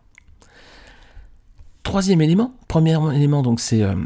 Troisième 1.91 2.21
élément, 2.21 2.55
premier 2.69 2.97
élément 3.17 3.43
donc 3.43 3.59
c'est 3.59 3.83
euh, 3.83 3.97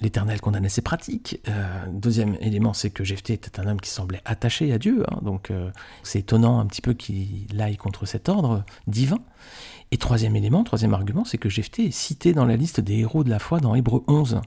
l'Éternel 0.00 0.40
condamnait 0.40 0.70
ses 0.70 0.80
pratiques. 0.80 1.38
Euh, 1.48 1.84
deuxième 1.92 2.34
élément 2.40 2.72
c'est 2.72 2.88
que 2.88 3.04
Jephthé 3.04 3.34
était 3.34 3.60
un 3.60 3.66
homme 3.66 3.78
qui 3.78 3.90
semblait 3.90 4.22
attaché 4.24 4.72
à 4.72 4.78
Dieu, 4.78 5.04
hein. 5.06 5.18
donc 5.20 5.50
euh, 5.50 5.70
c'est 6.02 6.20
étonnant 6.20 6.58
un 6.60 6.64
petit 6.64 6.80
peu 6.80 6.94
qu'il 6.94 7.60
aille 7.60 7.76
contre 7.76 8.06
cet 8.06 8.30
ordre 8.30 8.64
divin. 8.86 9.18
Et 9.90 9.98
troisième 9.98 10.34
élément, 10.34 10.64
troisième 10.64 10.94
argument, 10.94 11.26
c'est 11.26 11.36
que 11.36 11.50
Jephthé 11.50 11.84
est 11.84 11.90
cité 11.90 12.32
dans 12.32 12.46
la 12.46 12.56
liste 12.56 12.80
des 12.80 13.00
héros 13.00 13.22
de 13.22 13.28
la 13.28 13.38
foi 13.38 13.60
dans 13.60 13.74
Hébreu 13.74 14.02
11. 14.08 14.40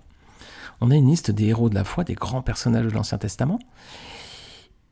On 0.81 0.89
a 0.89 0.95
une 0.95 1.09
liste 1.09 1.29
des 1.29 1.45
héros 1.45 1.69
de 1.69 1.75
la 1.75 1.83
foi, 1.83 2.03
des 2.03 2.15
grands 2.15 2.41
personnages 2.41 2.87
de 2.87 2.91
l'Ancien 2.91 3.19
Testament. 3.19 3.59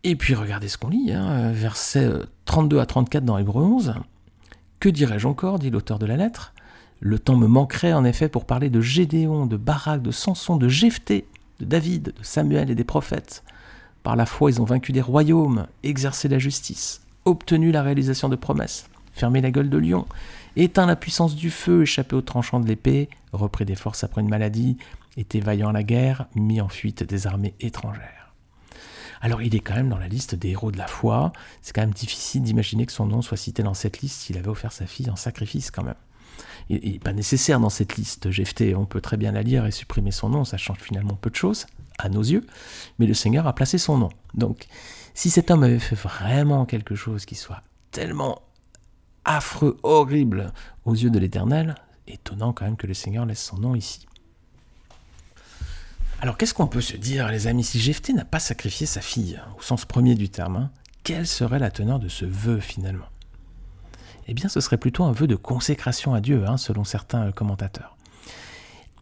Et 0.03 0.15
puis 0.15 0.35
regardez 0.35 0.67
ce 0.67 0.77
qu'on 0.77 0.89
lit, 0.89 1.13
hein, 1.13 1.51
versets 1.51 2.11
32 2.45 2.77
à 2.77 2.85
34 2.85 3.25
dans 3.25 3.39
Hébreu 3.39 3.63
11. 3.63 3.95
Que 4.79 4.87
dirais-je 4.89 5.27
encore, 5.27 5.57
dit 5.57 5.71
l'auteur 5.71 5.97
de 5.97 6.05
la 6.05 6.15
lettre? 6.15 6.53
Le 6.99 7.19
temps 7.19 7.35
me 7.35 7.47
manquerait 7.47 7.93
en 7.93 8.05
effet 8.05 8.29
pour 8.29 8.45
parler 8.45 8.69
de 8.69 8.81
Gédéon, 8.81 9.45
de 9.45 9.57
Barak, 9.57 10.01
de 10.01 10.11
Samson, 10.11 10.57
de 10.57 10.67
Jephthé, 10.67 11.27
de 11.59 11.65
David, 11.65 12.13
de 12.17 12.23
Samuel 12.23 12.69
et 12.69 12.75
des 12.75 12.83
prophètes. 12.83 13.43
Par 14.03 14.15
la 14.15 14.25
foi, 14.25 14.51
ils 14.51 14.61
ont 14.61 14.65
vaincu 14.65 14.91
des 14.91 15.01
royaumes, 15.01 15.67
exercé 15.83 16.27
la 16.27 16.39
justice, 16.39 17.01
obtenu 17.25 17.71
la 17.71 17.83
réalisation 17.83 18.29
de 18.29 18.35
promesses, 18.35 18.89
fermé 19.11 19.41
la 19.41 19.51
gueule 19.51 19.69
de 19.69 19.77
lion, 19.77 20.05
éteint 20.55 20.85
la 20.85 20.95
puissance 20.95 21.35
du 21.35 21.51
feu, 21.51 21.83
échappé 21.83 22.15
au 22.15 22.21
tranchant 22.21 22.59
de 22.59 22.67
l'épée, 22.67 23.09
repris 23.33 23.65
des 23.65 23.75
forces 23.75 24.03
après 24.03 24.21
une 24.21 24.29
maladie, 24.29 24.77
été 25.17 25.39
vaillant 25.39 25.69
à 25.69 25.73
la 25.73 25.83
guerre, 25.83 26.27
mis 26.35 26.61
en 26.61 26.69
fuite 26.69 27.03
des 27.03 27.27
armées 27.27 27.53
étrangères. 27.59 28.33
Alors 29.19 29.41
il 29.41 29.55
est 29.55 29.59
quand 29.59 29.73
même 29.73 29.89
dans 29.89 29.97
la 29.97 30.07
liste 30.07 30.35
des 30.35 30.49
héros 30.49 30.71
de 30.71 30.77
la 30.77 30.85
foi. 30.85 31.33
C'est 31.63 31.73
quand 31.73 31.81
même 31.81 31.89
difficile 31.89 32.43
d'imaginer 32.43 32.85
que 32.85 32.91
son 32.91 33.07
nom 33.07 33.23
soit 33.23 33.35
cité 33.35 33.63
dans 33.63 33.73
cette 33.73 34.01
liste 34.01 34.21
s'il 34.21 34.37
avait 34.37 34.47
offert 34.47 34.71
sa 34.71 34.85
fille 34.85 35.09
en 35.09 35.15
sacrifice 35.15 35.71
quand 35.71 35.83
même 35.83 35.95
il 36.69 36.91
n'est 36.91 36.99
pas 36.99 37.13
nécessaire 37.13 37.59
dans 37.59 37.69
cette 37.69 37.95
liste. 37.95 38.29
Jephthé, 38.29 38.75
on 38.75 38.85
peut 38.85 39.01
très 39.01 39.17
bien 39.17 39.31
la 39.31 39.41
lire 39.41 39.65
et 39.65 39.71
supprimer 39.71 40.11
son 40.11 40.29
nom, 40.29 40.45
ça 40.45 40.57
change 40.57 40.79
finalement 40.79 41.15
peu 41.15 41.29
de 41.29 41.35
choses, 41.35 41.65
à 41.97 42.09
nos 42.09 42.21
yeux, 42.21 42.45
mais 42.99 43.07
le 43.07 43.13
Seigneur 43.13 43.47
a 43.47 43.53
placé 43.53 43.77
son 43.77 43.97
nom. 43.97 44.09
Donc, 44.33 44.67
si 45.13 45.29
cet 45.29 45.49
homme 45.49 45.63
avait 45.63 45.79
fait 45.79 45.95
vraiment 45.95 46.65
quelque 46.65 46.95
chose 46.95 47.25
qui 47.25 47.35
soit 47.35 47.63
tellement 47.91 48.41
affreux, 49.25 49.77
horrible 49.83 50.53
aux 50.85 50.93
yeux 50.93 51.09
de 51.09 51.19
l'Éternel, 51.19 51.75
étonnant 52.07 52.53
quand 52.53 52.65
même 52.65 52.77
que 52.77 52.87
le 52.87 52.93
Seigneur 52.93 53.25
laisse 53.25 53.43
son 53.43 53.57
nom 53.57 53.75
ici. 53.75 54.07
Alors 56.19 56.37
qu'est-ce 56.37 56.53
qu'on 56.53 56.67
peut 56.67 56.81
se 56.81 56.97
dire, 56.97 57.27
les 57.29 57.47
amis, 57.47 57.63
si 57.63 57.79
Jephthé 57.79 58.13
n'a 58.13 58.25
pas 58.25 58.39
sacrifié 58.39 58.87
sa 58.87 59.01
fille, 59.01 59.39
au 59.57 59.61
sens 59.61 59.85
premier 59.85 60.15
du 60.15 60.29
terme, 60.29 60.55
hein, 60.55 60.71
quelle 61.03 61.27
serait 61.27 61.59
la 61.59 61.71
teneur 61.71 61.99
de 61.99 62.09
ce 62.09 62.25
vœu 62.25 62.59
finalement? 62.59 63.05
Eh 64.27 64.33
bien 64.33 64.49
ce 64.49 64.59
serait 64.59 64.77
plutôt 64.77 65.03
un 65.03 65.11
vœu 65.11 65.27
de 65.27 65.35
consécration 65.35 66.13
à 66.13 66.21
Dieu, 66.21 66.45
hein, 66.47 66.57
selon 66.57 66.83
certains 66.83 67.27
euh, 67.27 67.31
commentateurs. 67.31 67.97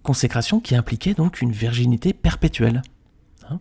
Consécration 0.04 0.60
qui 0.60 0.76
impliquait 0.76 1.14
donc 1.14 1.42
une 1.42 1.52
virginité 1.52 2.14
perpétuelle. 2.14 2.84
Hein. 3.50 3.60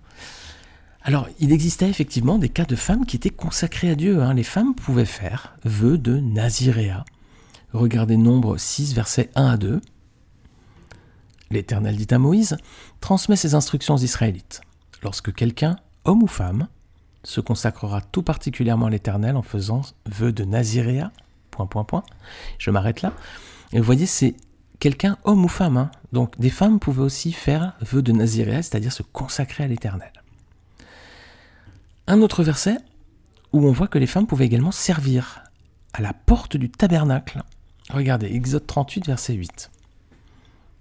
Alors, 1.03 1.29
il 1.39 1.53
existait 1.53 1.89
effectivement 1.89 2.39
des 2.39 2.49
cas 2.49 2.65
de 2.65 2.77
femmes 2.77 3.05
qui 3.05 3.17
étaient 3.17 3.31
consacrées 3.31 3.91
à 3.91 3.95
Dieu. 3.95 4.23
Hein. 4.23 4.35
Les 4.35 4.43
femmes 4.43 4.75
pouvaient 4.75 5.05
faire 5.05 5.57
vœu 5.65 5.99
de 5.99 6.19
Naziréa. 6.19 7.05
Regardez 7.73 8.17
Nombre 8.17 8.57
6, 8.57 8.95
versets 8.95 9.31
1 9.35 9.47
à 9.47 9.57
2. 9.57 9.81
L'Éternel 11.51 11.97
dit 11.97 12.13
à 12.13 12.19
Moïse 12.19 12.57
Transmets 13.01 13.37
ces 13.37 13.55
instructions 13.55 13.95
aux 13.95 13.99
Israélites. 13.99 14.63
Lorsque 15.03 15.35
quelqu'un, 15.35 15.77
homme 16.05 16.23
ou 16.23 16.27
femme, 16.27 16.69
se 17.23 17.41
consacrera 17.41 18.01
tout 18.01 18.23
particulièrement 18.23 18.87
à 18.87 18.91
l'Éternel 18.91 19.37
en 19.37 19.43
faisant 19.43 19.83
vœu 20.07 20.33
de 20.33 20.45
Naziréa, 20.45 21.13
Je 22.59 22.71
m'arrête 22.71 23.03
là. 23.03 23.13
Et 23.73 23.79
vous 23.79 23.85
voyez, 23.85 24.07
c'est 24.07 24.35
quelqu'un, 24.79 25.17
homme 25.25 25.45
ou 25.45 25.49
femme. 25.49 25.77
Hein. 25.77 25.91
Donc 26.13 26.39
des 26.39 26.51
femmes 26.51 26.79
pouvaient 26.79 27.03
aussi 27.03 27.33
faire 27.33 27.75
vœu 27.81 28.03
de 28.03 28.13
Naziréa, 28.13 28.63
c'est-à-dire 28.63 28.93
se 28.93 29.03
consacrer 29.03 29.65
à 29.65 29.67
l'Éternel. 29.67 30.13
Un 32.07 32.21
autre 32.21 32.43
verset 32.43 32.77
où 33.53 33.67
on 33.67 33.73
voit 33.73 33.89
que 33.89 33.99
les 33.99 34.07
femmes 34.07 34.27
pouvaient 34.27 34.47
également 34.47 34.73
servir 34.73 35.45
à 35.93 36.03
la 36.03 36.13
porte 36.13 36.57
du 36.57 36.71
tabernacle. 36.71 37.43
Regardez, 37.91 38.27
Exode 38.27 38.67
38, 38.67 39.07
verset 39.07 39.35
8. 39.35 39.71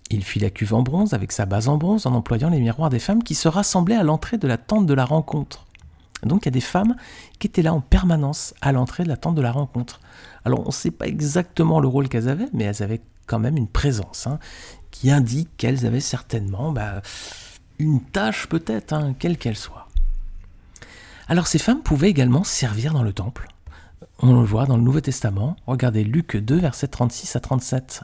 Il 0.09 0.23
fit 0.23 0.39
la 0.39 0.49
cuve 0.49 0.73
en 0.73 0.81
bronze 0.81 1.13
avec 1.13 1.31
sa 1.31 1.45
base 1.45 1.67
en 1.67 1.77
bronze 1.77 2.05
en 2.05 2.13
employant 2.13 2.49
les 2.49 2.59
miroirs 2.59 2.89
des 2.89 2.99
femmes 2.99 3.23
qui 3.23 3.35
se 3.35 3.47
rassemblaient 3.47 3.95
à 3.95 4.03
l'entrée 4.03 4.37
de 4.37 4.47
la 4.47 4.57
tente 4.57 4.85
de 4.85 4.93
la 4.93 5.05
rencontre. 5.05 5.65
Donc 6.25 6.43
il 6.43 6.45
y 6.45 6.49
a 6.49 6.51
des 6.51 6.61
femmes 6.61 6.95
qui 7.39 7.47
étaient 7.47 7.61
là 7.61 7.73
en 7.73 7.81
permanence 7.81 8.53
à 8.61 8.71
l'entrée 8.71 9.03
de 9.03 9.09
la 9.09 9.17
tente 9.17 9.35
de 9.35 9.41
la 9.41 9.51
rencontre. 9.51 9.99
Alors 10.45 10.61
on 10.61 10.67
ne 10.67 10.71
sait 10.71 10.91
pas 10.91 11.07
exactement 11.07 11.79
le 11.79 11.87
rôle 11.87 12.09
qu'elles 12.09 12.29
avaient, 12.29 12.49
mais 12.53 12.65
elles 12.65 12.83
avaient 12.83 13.01
quand 13.25 13.39
même 13.39 13.57
une 13.57 13.67
présence 13.67 14.27
hein, 14.27 14.39
qui 14.91 15.11
indique 15.11 15.49
qu'elles 15.57 15.85
avaient 15.85 15.99
certainement 15.99 16.71
bah, 16.71 17.01
une 17.79 18.01
tâche 18.01 18.47
peut-être, 18.47 18.93
hein, 18.93 19.15
quelle 19.17 19.37
qu'elle 19.37 19.57
soit. 19.57 19.87
Alors 21.27 21.47
ces 21.47 21.59
femmes 21.59 21.81
pouvaient 21.81 22.09
également 22.09 22.43
servir 22.43 22.93
dans 22.93 23.03
le 23.03 23.13
temple. 23.13 23.47
On 24.19 24.33
le 24.33 24.45
voit 24.45 24.65
dans 24.65 24.77
le 24.77 24.83
Nouveau 24.83 25.01
Testament. 25.01 25.55
Regardez 25.67 26.03
Luc 26.03 26.37
2, 26.37 26.55
versets 26.55 26.87
36 26.87 27.35
à 27.35 27.39
37. 27.39 28.03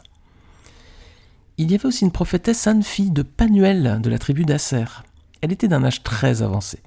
Il 1.57 1.71
y 1.71 1.75
avait 1.75 1.85
aussi 1.85 2.05
une 2.05 2.11
prophétesse 2.11 2.67
Anne-fille 2.67 3.11
de 3.11 3.21
Panuel 3.21 3.99
de 4.01 4.09
la 4.09 4.17
tribu 4.17 4.45
d'Asser. 4.45 4.85
Elle 5.41 5.51
était 5.51 5.67
d'un 5.67 5.83
âge 5.83 6.03
très 6.03 6.41
avancé. 6.41 6.79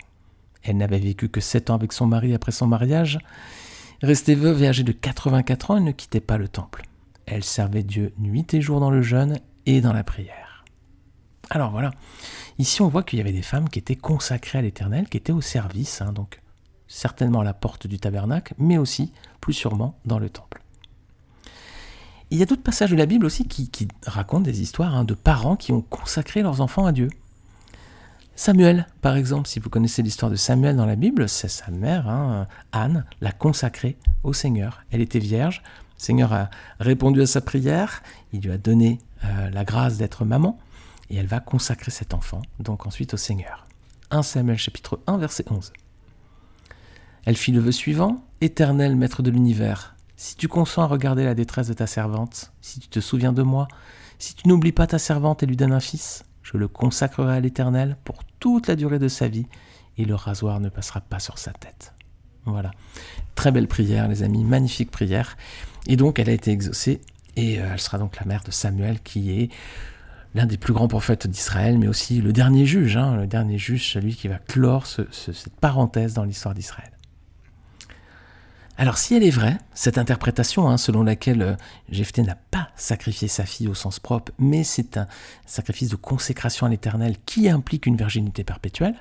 Elle 0.63 0.77
n'avait 0.77 0.99
vécu 0.99 1.29
que 1.29 1.41
sept 1.41 1.71
ans 1.71 1.75
avec 1.75 1.93
son 1.93 2.07
mari 2.07 2.35
après 2.35 2.53
son 2.53 2.67
mariage. 2.67 3.19
Restée 4.03 4.35
veuve 4.35 4.63
et 4.63 4.69
âgée 4.69 4.85
de 4.85 4.93
84 4.93 5.71
ans, 5.71 5.77
elle 5.77 5.85
ne 5.85 5.93
quittait 5.93 6.21
pas 6.21 6.39
le 6.39 6.49
temple. 6.49 6.83
Elle 7.27 7.45
servait 7.45 7.83
Dieu 7.83 8.13
nuit 8.19 8.47
et 8.53 8.61
jour 8.61 8.81
dans 8.81 8.91
le 8.91 9.03
jeûne 9.03 9.39
et 9.67 9.81
dans 9.81 9.93
la 9.93 10.05
prière. 10.05 10.65
Alors 11.51 11.71
voilà, 11.71 11.91
ici 12.59 12.81
on 12.81 12.89
voit 12.89 13.03
qu'il 13.03 13.19
y 13.19 13.23
avait 13.23 13.33
des 13.33 13.43
femmes 13.43 13.69
qui 13.69 13.79
étaient 13.79 13.97
consacrées 13.97 14.59
à 14.59 14.63
l'Éternel, 14.63 15.09
qui 15.09 15.19
étaient 15.19 15.33
au 15.33 15.43
service, 15.43 16.01
hein, 16.01 16.13
donc 16.13 16.41
certainement 16.89 17.41
à 17.41 17.45
la 17.45 17.55
porte 17.55 17.87
du 17.87 17.99
tabernacle, 17.99 18.55
mais 18.59 18.79
aussi, 18.79 19.13
plus 19.41 19.53
sûrement, 19.53 19.99
dans 20.05 20.19
le 20.19 20.31
temple. 20.31 20.63
Il 22.31 22.39
y 22.39 22.43
a 22.43 22.47
d'autres 22.47 22.63
passages 22.63 22.91
de 22.91 22.97
la 22.97 23.05
Bible 23.05 23.27
aussi 23.27 23.47
qui, 23.47 23.89
racontent 24.07 24.43
des 24.43 24.63
histoires 24.63 24.97
hein, 24.97 25.05
de 25.05 25.15
parents 25.15 25.57
qui 25.57 25.73
ont 25.73 25.83
consacré 25.83 26.41
leurs 26.41 26.63
enfants 26.63 26.87
à 26.87 26.93
Dieu. 26.93 27.11
Samuel, 28.35 28.87
par 29.03 29.17
exemple, 29.17 29.47
si 29.47 29.61
vous 29.61 29.69
connaissez 29.69 30.03
l'histoire 30.03 30.31
de 30.31 30.37
Samuel 30.37 30.77
dans 30.77 30.87
la 30.87 30.97
Bible, 30.97 31.29
c'est 31.29 31.49
sa 31.49 31.71
mère, 31.71 32.09
hein, 32.09 32.49
Anne, 32.73 33.05
l'a 33.21 33.33
consacrée 33.33 33.97
au 34.23 34.33
Seigneur. 34.33 34.83
Elle 34.91 35.01
était 35.03 35.19
vierge, 35.19 35.63
le 35.99 36.03
Seigneur 36.03 36.33
a 36.33 36.51
répondu 36.81 37.21
à 37.21 37.27
sa 37.27 37.41
prière, 37.41 38.03
il 38.33 38.41
lui 38.41 38.51
a 38.51 38.59
donné 38.59 38.99
euh, 39.25 39.51
la 39.51 39.65
grâce 39.65 39.99
d'être 39.99 40.25
maman, 40.25 40.59
et 41.11 41.17
elle 41.17 41.27
va 41.27 41.41
consacrer 41.41 41.91
cet 41.91 42.15
enfant, 42.15 42.41
donc 42.59 42.87
ensuite 42.87 43.15
au 43.15 43.19
Seigneur. 43.19 43.67
1 44.11 44.23
Samuel 44.23 44.59
chapitre 44.59 44.99
1 45.07 45.19
verset 45.19 45.45
11. 45.51 45.73
Elle 47.25 47.37
fit 47.37 47.53
le 47.53 47.61
vœu 47.61 47.73
suivant, 47.73 48.25
Éternel 48.41 48.97
Maître 48.97 49.23
de 49.23 49.31
l'univers, 49.31 49.95
si 50.17 50.37
tu 50.37 50.47
consens 50.47 50.85
à 50.85 50.87
regarder 50.87 51.25
la 51.25 51.35
détresse 51.35 51.67
de 51.67 51.75
ta 51.75 51.89
servante, 51.89 52.53
si 52.61 52.79
tu 52.79 52.89
te 52.89 53.01
souviens 53.01 53.33
de 53.33 53.43
moi, 53.43 53.69
si 54.19 54.35
tu 54.35 54.47
n'oublies 54.47 54.71
pas 54.71 54.87
ta 54.87 55.01
servante 55.01 55.43
et 55.43 55.47
lui 55.47 55.57
donnes 55.57 55.73
un 55.73 55.81
fils, 55.81 56.25
je 56.43 56.57
le 56.57 56.69
consacrerai 56.69 57.37
à 57.37 57.41
l'Éternel 57.41 57.97
pour 58.05 58.25
toute 58.41 58.69
la 58.69 58.77
durée 58.77 58.99
de 58.99 59.09
sa 59.09 59.29
vie, 59.29 59.47
et 59.99 60.05
le 60.05 60.15
rasoir 60.15 60.61
ne 60.61 60.69
passera 60.69 61.01
pas 61.01 61.19
sur 61.19 61.39
sa 61.39 61.53
tête. 61.53 61.93
Voilà. 62.45 62.71
Très 63.35 63.53
belle 63.53 63.69
prière, 63.69 64.09
les 64.09 64.23
amis, 64.23 64.45
magnifique 64.45 64.91
prière. 64.91 65.37
Et 65.87 65.97
donc, 65.97 66.19
elle 66.19 66.29
a 66.29 66.33
été 66.33 66.51
exaucée, 66.51 67.01
et 67.37 67.61
euh, 67.61 67.71
elle 67.73 67.81
sera 67.81 67.99
donc 67.99 68.17
la 68.19 68.27
mère 68.27 68.43
de 68.45 68.51
Samuel, 68.51 69.01
qui 69.01 69.31
est 69.31 69.51
l'un 70.35 70.47
des 70.47 70.57
plus 70.57 70.73
grands 70.73 70.89
prophètes 70.89 71.27
d'Israël, 71.27 71.79
mais 71.79 71.89
aussi 71.89 72.21
le 72.21 72.33
dernier 72.33 72.67
juge, 72.67 72.97
hein, 72.97 73.17
le 73.17 73.27
dernier 73.27 73.59
juge, 73.59 73.93
celui 73.93 74.15
qui 74.15 74.29
va 74.29 74.39
clore 74.39 74.87
cette 74.87 75.57
parenthèse 75.61 76.15
dans 76.15 76.25
l'histoire 76.25 76.55
d'Israël. 76.55 76.91
Alors 78.79 78.99
si 78.99 79.15
elle 79.15 79.23
est 79.23 79.31
vraie, 79.31 79.59
cette 79.75 79.99
interprétation 79.99 80.69
hein, 80.69 80.77
selon 80.77 81.03
laquelle 81.03 81.43
euh, 81.43 81.57
Jephthé 81.91 82.23
n'a 82.23 82.35
pas 82.35 82.69
sacrifié 82.75 83.29
sa 83.29 83.45
fille 83.45 83.69
au 83.69 83.75
sens 83.75 84.01
propre, 84.01 84.33
mais 84.39 84.65
c'est 84.65 84.97
un 84.97 85.07
sacrifice 85.47 85.91
de 85.91 85.97
consécration 85.97 86.67
à 86.67 86.71
l'Éternel 86.71 87.17
qui 87.27 87.49
implique 87.49 87.87
une 87.87 87.97
virginité 87.97 88.45
perpétuelle, 88.45 88.97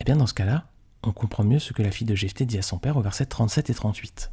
eh 0.00 0.04
bien 0.04 0.16
dans 0.16 0.26
ce 0.26 0.34
cas-là, 0.34 0.64
on 1.02 1.12
comprend 1.12 1.44
mieux 1.44 1.58
ce 1.58 1.72
que 1.72 1.82
la 1.82 1.90
fille 1.90 2.06
de 2.06 2.14
Jephthé 2.14 2.46
dit 2.46 2.58
à 2.58 2.62
son 2.62 2.78
père 2.78 2.96
au 2.96 3.02
verset 3.02 3.26
37 3.26 3.70
et 3.70 3.74
38. 3.74 4.30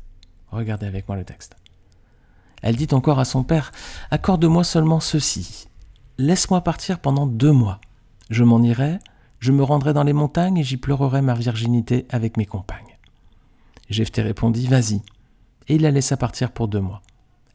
Regardez 0.52 0.86
avec 0.86 1.08
moi 1.08 1.18
le 1.18 1.26
texte. 1.26 1.56
Elle 2.62 2.76
dit 2.76 2.88
encore 2.92 3.20
à 3.20 3.26
son 3.26 3.44
père, 3.44 3.72
Accorde-moi 4.12 4.64
seulement 4.64 5.00
ceci, 5.00 5.68
laisse-moi 6.18 6.62
partir 6.62 7.00
pendant 7.00 7.26
deux 7.28 7.52
mois, 7.52 7.82
je 8.30 8.44
m'en 8.44 8.62
irai, 8.62 9.00
Je 9.40 9.52
me 9.52 9.64
rendrai 9.64 9.94
dans 9.94 10.04
les 10.04 10.14
montagnes 10.14 10.58
et 10.58 10.64
j'y 10.64 10.78
pleurerai 10.78 11.22
ma 11.22 11.34
virginité 11.34 12.06
avec 12.10 12.38
mes 12.38 12.46
compagnes. 12.46 12.95
Jephthé 13.90 14.22
répondit 14.22 14.68
Vas-y. 14.68 15.02
Et 15.68 15.76
il 15.76 15.82
la 15.82 15.92
laissa 15.92 16.18
partir 16.18 16.52
pour 16.52 16.68
deux 16.68 16.80
mois. 16.80 17.02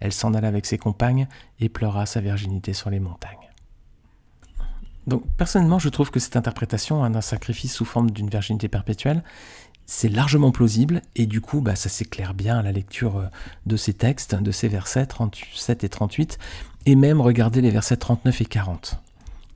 Elle 0.01 0.13
s'en 0.13 0.35
alla 0.35 0.49
avec 0.49 0.67
ses 0.67 0.79
compagnes 0.79 1.29
et 1.61 1.69
pleura 1.69 2.07
sa 2.07 2.21
virginité 2.21 2.73
sur 2.73 2.91
les 2.91 3.01
montagnes. 3.01 3.37
Donc 5.07 5.25
personnellement, 5.37 5.79
je 5.79 5.89
trouve 5.89 6.11
que 6.11 6.21
cette 6.21 6.37
interprétation 6.37 7.09
d'un 7.09 7.21
sacrifice 7.21 7.75
sous 7.75 7.85
forme 7.85 8.11
d'une 8.11 8.29
virginité 8.29 8.69
perpétuelle, 8.69 9.23
c'est 9.87 10.09
largement 10.09 10.53
plausible 10.53 11.03
et 11.17 11.27
du 11.27 11.41
coup, 11.41 11.61
bah, 11.61 11.75
ça 11.75 11.89
s'éclaire 11.89 12.33
bien 12.33 12.59
à 12.59 12.63
la 12.63 12.71
lecture 12.71 13.17
euh, 13.17 13.27
de 13.67 13.77
ces 13.77 13.93
textes, 13.93 14.37
de 14.37 14.53
ces 14.53 14.69
versets 14.69 15.07
37 15.07 15.83
et 15.83 15.89
38, 15.89 16.39
et 16.87 16.95
même 16.95 17.21
regarder 17.21 17.61
les 17.61 17.71
versets 17.71 17.97
39 17.97 18.41
et 18.41 18.45
40, 18.45 19.03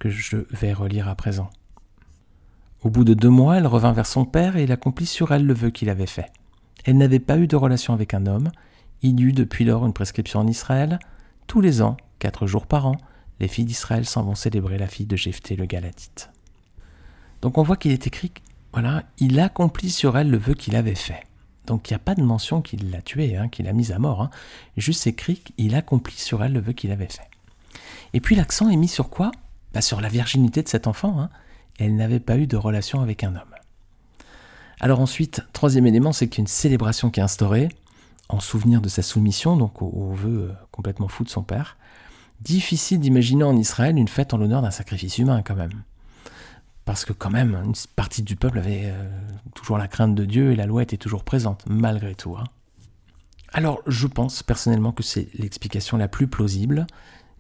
que 0.01 0.11
je 0.11 0.39
vais 0.51 0.73
relire 0.73 1.09
à 1.09 1.15
présent. 1.15 1.51
Au 2.83 2.91
bout 2.91 3.05
de 3.05 3.15
deux 3.15 3.29
mois, 3.29 3.59
elle 3.59 3.67
revint 3.69 3.93
vers 3.93 4.07
son 4.07 4.25
père 4.25 4.57
et 4.57 4.65
il 4.65 4.73
accomplit 4.73 5.07
sur 5.07 5.33
elle 5.33 5.47
le 5.47 5.55
vœu 5.55 5.71
qu'il 5.71 5.89
avait 5.89 6.07
fait. 6.07 6.33
Elle 6.85 6.99
n'avait 6.99 7.19
pas 7.19 7.39
eu 7.39 7.47
de 7.47 7.57
relation 7.57 7.95
avec 7.95 8.15
un 8.15 8.27
homme, 8.27 8.51
il 9.03 9.21
y 9.21 9.25
eut 9.25 9.33
depuis 9.33 9.65
lors 9.65 9.85
une 9.85 9.93
prescription 9.93 10.41
en 10.41 10.47
Israël. 10.47 10.99
Tous 11.47 11.61
les 11.61 11.83
ans, 11.83 11.97
quatre 12.19 12.47
jours 12.47 12.67
par 12.67 12.87
an, 12.87 12.97
les 13.41 13.49
filles 13.49 13.65
d'Israël 13.65 14.07
s'en 14.07 14.23
vont 14.23 14.35
célébrer 14.35 14.79
la 14.79 14.87
fille 14.87 15.07
de 15.07 15.17
Jephthé 15.17 15.57
le 15.57 15.67
Galatite. 15.67 16.31
Donc 17.43 17.59
on 17.59 17.63
voit 17.63 17.77
qu'il 17.77 17.93
est 17.93 18.07
écrit, 18.07 18.33
voilà, 18.73 19.03
il 19.19 19.39
accomplit 19.41 19.91
sur 19.91 20.17
elle 20.17 20.31
le 20.31 20.39
vœu 20.39 20.55
qu'il 20.55 20.77
avait 20.77 20.95
fait. 20.95 21.25
Donc 21.67 21.89
il 21.89 21.93
n'y 21.93 21.97
a 21.97 22.01
pas 22.01 22.15
de 22.15 22.23
mention 22.23 22.63
qu'il 22.63 22.91
l'a 22.91 23.03
tuée, 23.03 23.37
hein, 23.37 23.49
qu'il 23.49 23.67
l'a 23.67 23.73
mise 23.73 23.93
à 23.93 23.99
mort. 23.99 24.23
Hein. 24.23 24.31
Juste 24.77 25.07
écrit 25.07 25.37
qu'il 25.39 25.75
accomplit 25.75 26.19
sur 26.19 26.43
elle 26.43 26.53
le 26.53 26.61
vœu 26.61 26.73
qu'il 26.73 26.91
avait 26.91 27.09
fait. 27.09 27.29
Et 28.13 28.21
puis 28.21 28.37
l'accent 28.37 28.69
est 28.69 28.77
mis 28.77 28.89
sur 28.89 29.11
quoi? 29.11 29.31
Bah, 29.73 29.81
Sur 29.81 30.01
la 30.01 30.09
virginité 30.09 30.63
de 30.63 30.69
cet 30.69 30.87
enfant. 30.87 31.21
Hein. 31.21 31.31
Elle 31.79 31.97
n'avait 31.97 32.21
pas 32.21 32.37
eu 32.37 32.47
de 32.47 32.57
relation 32.57 33.01
avec 33.01 33.25
un 33.25 33.35
homme. 33.35 33.54
Alors 34.81 35.01
ensuite, 35.01 35.43
troisième 35.53 35.87
élément, 35.87 36.13
c'est 36.13 36.29
qu'il 36.29 36.39
y 36.39 36.41
a 36.41 36.45
une 36.45 36.49
célébration 36.49 37.11
qui 37.11 37.21
est 37.21 37.23
instaurée 37.23 37.69
en 38.29 38.41
souvenir 38.41 38.81
de 38.81 38.89
sa 38.89 39.03
soumission, 39.03 39.57
donc 39.57 39.83
au, 39.83 40.13
vœu 40.13 40.51
euh, 40.51 40.53
complètement 40.71 41.09
fou 41.09 41.25
de 41.25 41.29
son 41.29 41.43
père. 41.43 41.77
Difficile 42.41 43.01
d'imaginer 43.01 43.45
en 43.45 43.57
Israël 43.57 43.97
une 43.97 44.09
fête 44.09 44.35
en 44.35 44.39
l'honneur 44.39 44.63
d'un 44.63 44.71
sacrifice 44.71 45.19
humain 45.19 45.43
quand 45.43 45.55
même. 45.55 45.83
Parce 46.85 47.05
que 47.05 47.13
quand 47.13 47.31
même, 47.31 47.55
une 47.65 47.75
partie 47.97 48.23
du 48.23 48.37
peuple 48.37 48.59
avait 48.59 48.83
euh, 48.85 49.09
toujours 49.55 49.79
la 49.79 49.89
crainte 49.89 50.15
de 50.15 50.25
Dieu 50.25 50.53
et 50.53 50.57
la 50.57 50.67
loi 50.67 50.83
était 50.83 50.97
toujours 50.97 51.25
présente, 51.25 51.65
malgré 51.67 52.15
tout. 52.15 52.37
Hein. 52.37 52.45
Alors 53.53 53.81
je 53.87 54.07
pense 54.07 54.43
personnellement 54.43 54.93
que 54.93 55.05
c'est 55.05 55.29
l'explication 55.35 55.97
la 55.97 56.09
plus 56.09 56.27
plausible. 56.27 56.87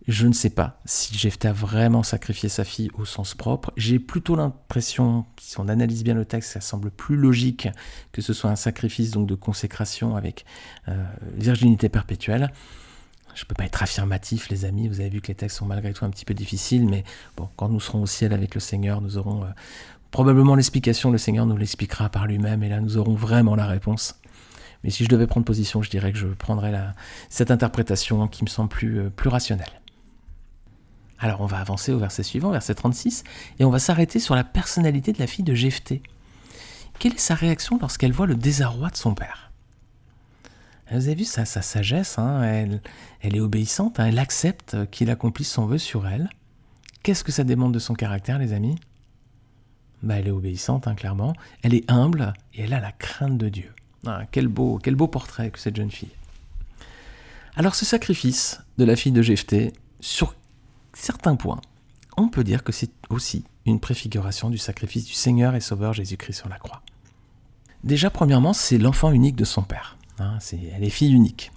Je 0.06 0.26
ne 0.26 0.34
sais 0.34 0.50
pas 0.50 0.80
si 0.84 1.16
Jephthé 1.16 1.48
a 1.48 1.52
vraiment 1.52 2.02
sacrifié 2.02 2.50
sa 2.50 2.64
fille 2.64 2.90
au 2.98 3.06
sens 3.06 3.34
propre. 3.34 3.72
J'ai 3.78 3.98
plutôt 3.98 4.36
l'impression, 4.36 5.24
si 5.40 5.58
on 5.58 5.68
analyse 5.68 6.04
bien 6.04 6.14
le 6.14 6.26
texte, 6.26 6.52
ça 6.52 6.60
semble 6.60 6.90
plus 6.90 7.16
logique 7.16 7.68
que 8.12 8.20
ce 8.20 8.34
soit 8.34 8.50
un 8.50 8.56
sacrifice 8.56 9.12
donc 9.12 9.26
de 9.26 9.34
consécration 9.34 10.14
avec 10.14 10.44
euh, 10.88 11.04
virginité 11.36 11.88
perpétuelle. 11.88 12.52
Je 13.34 13.42
ne 13.42 13.46
peux 13.46 13.54
pas 13.54 13.64
être 13.64 13.82
affirmatif, 13.82 14.50
les 14.50 14.66
amis. 14.66 14.88
Vous 14.88 15.00
avez 15.00 15.08
vu 15.08 15.22
que 15.22 15.28
les 15.28 15.34
textes 15.34 15.58
sont 15.58 15.66
malgré 15.66 15.92
tout 15.94 16.04
un 16.04 16.10
petit 16.10 16.26
peu 16.26 16.34
difficiles, 16.34 16.86
mais 16.86 17.02
bon, 17.36 17.48
quand 17.56 17.70
nous 17.70 17.80
serons 17.80 18.02
au 18.02 18.06
ciel 18.06 18.32
avec 18.34 18.54
le 18.54 18.60
Seigneur, 18.60 19.00
nous 19.00 19.16
aurons 19.16 19.44
euh, 19.44 19.48
probablement 20.10 20.54
l'explication. 20.54 21.10
Le 21.10 21.18
Seigneur 21.18 21.46
nous 21.46 21.56
l'expliquera 21.56 22.10
par 22.10 22.26
lui-même, 22.26 22.62
et 22.62 22.68
là, 22.68 22.80
nous 22.80 22.98
aurons 22.98 23.14
vraiment 23.14 23.56
la 23.56 23.66
réponse. 23.66 24.20
Mais 24.84 24.90
si 24.90 25.02
je 25.02 25.08
devais 25.08 25.26
prendre 25.26 25.46
position, 25.46 25.82
je 25.82 25.88
dirais 25.90 26.12
que 26.12 26.18
je 26.18 26.26
prendrais 26.26 26.70
la, 26.70 26.92
cette 27.30 27.50
interprétation 27.50 28.28
qui 28.28 28.44
me 28.44 28.48
semble 28.50 28.68
plus, 28.68 28.98
euh, 29.00 29.10
plus 29.10 29.30
rationnelle. 29.30 29.72
Alors 31.24 31.40
on 31.40 31.46
va 31.46 31.58
avancer 31.58 31.90
au 31.90 31.98
verset 31.98 32.22
suivant, 32.22 32.50
verset 32.50 32.74
36, 32.74 33.24
et 33.58 33.64
on 33.64 33.70
va 33.70 33.78
s'arrêter 33.78 34.18
sur 34.18 34.34
la 34.34 34.44
personnalité 34.44 35.10
de 35.14 35.18
la 35.18 35.26
fille 35.26 35.42
de 35.42 35.54
Jephthé. 35.54 36.02
Quelle 36.98 37.14
est 37.14 37.18
sa 37.18 37.34
réaction 37.34 37.78
lorsqu'elle 37.80 38.12
voit 38.12 38.26
le 38.26 38.34
désarroi 38.34 38.90
de 38.90 38.96
son 38.96 39.14
père? 39.14 39.50
Vous 40.90 41.06
avez 41.06 41.14
vu 41.14 41.24
sa, 41.24 41.46
sa 41.46 41.62
sagesse, 41.62 42.18
hein, 42.18 42.42
elle, 43.22 43.36
est 43.36 43.40
obéissante, 43.40 44.00
hein, 44.00 44.08
elle 44.08 44.18
accepte 44.18 44.76
qu'il 44.90 45.08
accomplisse 45.08 45.50
son 45.50 45.64
vœu 45.64 45.78
sur 45.78 46.06
elle. 46.06 46.28
Qu'est-ce 47.02 47.24
que 47.24 47.32
ça 47.32 47.42
demande 47.42 47.72
de 47.72 47.78
son 47.78 47.94
caractère, 47.94 48.38
les 48.38 48.52
amis? 48.52 48.76
Bah, 50.02 50.18
Elle 50.18 50.28
est 50.28 50.30
obéissante, 50.30 50.86
hein, 50.88 50.94
clairement. 50.94 51.32
Elle 51.62 51.72
est 51.72 51.90
humble 51.90 52.34
et 52.52 52.64
elle 52.64 52.74
a 52.74 52.80
la 52.80 52.92
crainte 52.92 53.38
de 53.38 53.48
Dieu. 53.48 53.72
Ah, 54.06 54.24
quel, 54.30 54.48
beau, 54.48 54.78
quel 54.78 54.94
beau 54.94 55.08
portrait 55.08 55.48
que 55.48 55.58
cette 55.58 55.76
jeune 55.76 55.90
fille. 55.90 56.12
Alors 57.56 57.74
ce 57.74 57.86
sacrifice 57.86 58.60
de 58.76 58.84
la 58.84 58.94
fille 58.94 59.12
de 59.12 59.22
Jephthé, 59.22 59.72
sur 60.00 60.34
certains 60.94 61.36
points, 61.36 61.60
on 62.16 62.28
peut 62.28 62.44
dire 62.44 62.64
que 62.64 62.72
c'est 62.72 62.90
aussi 63.10 63.44
une 63.66 63.80
préfiguration 63.80 64.50
du 64.50 64.58
sacrifice 64.58 65.04
du 65.04 65.12
Seigneur 65.12 65.54
et 65.54 65.60
Sauveur 65.60 65.92
Jésus-Christ 65.92 66.34
sur 66.38 66.48
la 66.48 66.58
croix. 66.58 66.82
Déjà, 67.82 68.10
premièrement, 68.10 68.52
c'est 68.52 68.78
l'enfant 68.78 69.10
unique 69.10 69.36
de 69.36 69.44
son 69.44 69.62
Père. 69.62 69.96
Hein, 70.18 70.38
elle 70.74 70.84
est 70.84 70.90
fille 70.90 71.12
unique. 71.12 71.50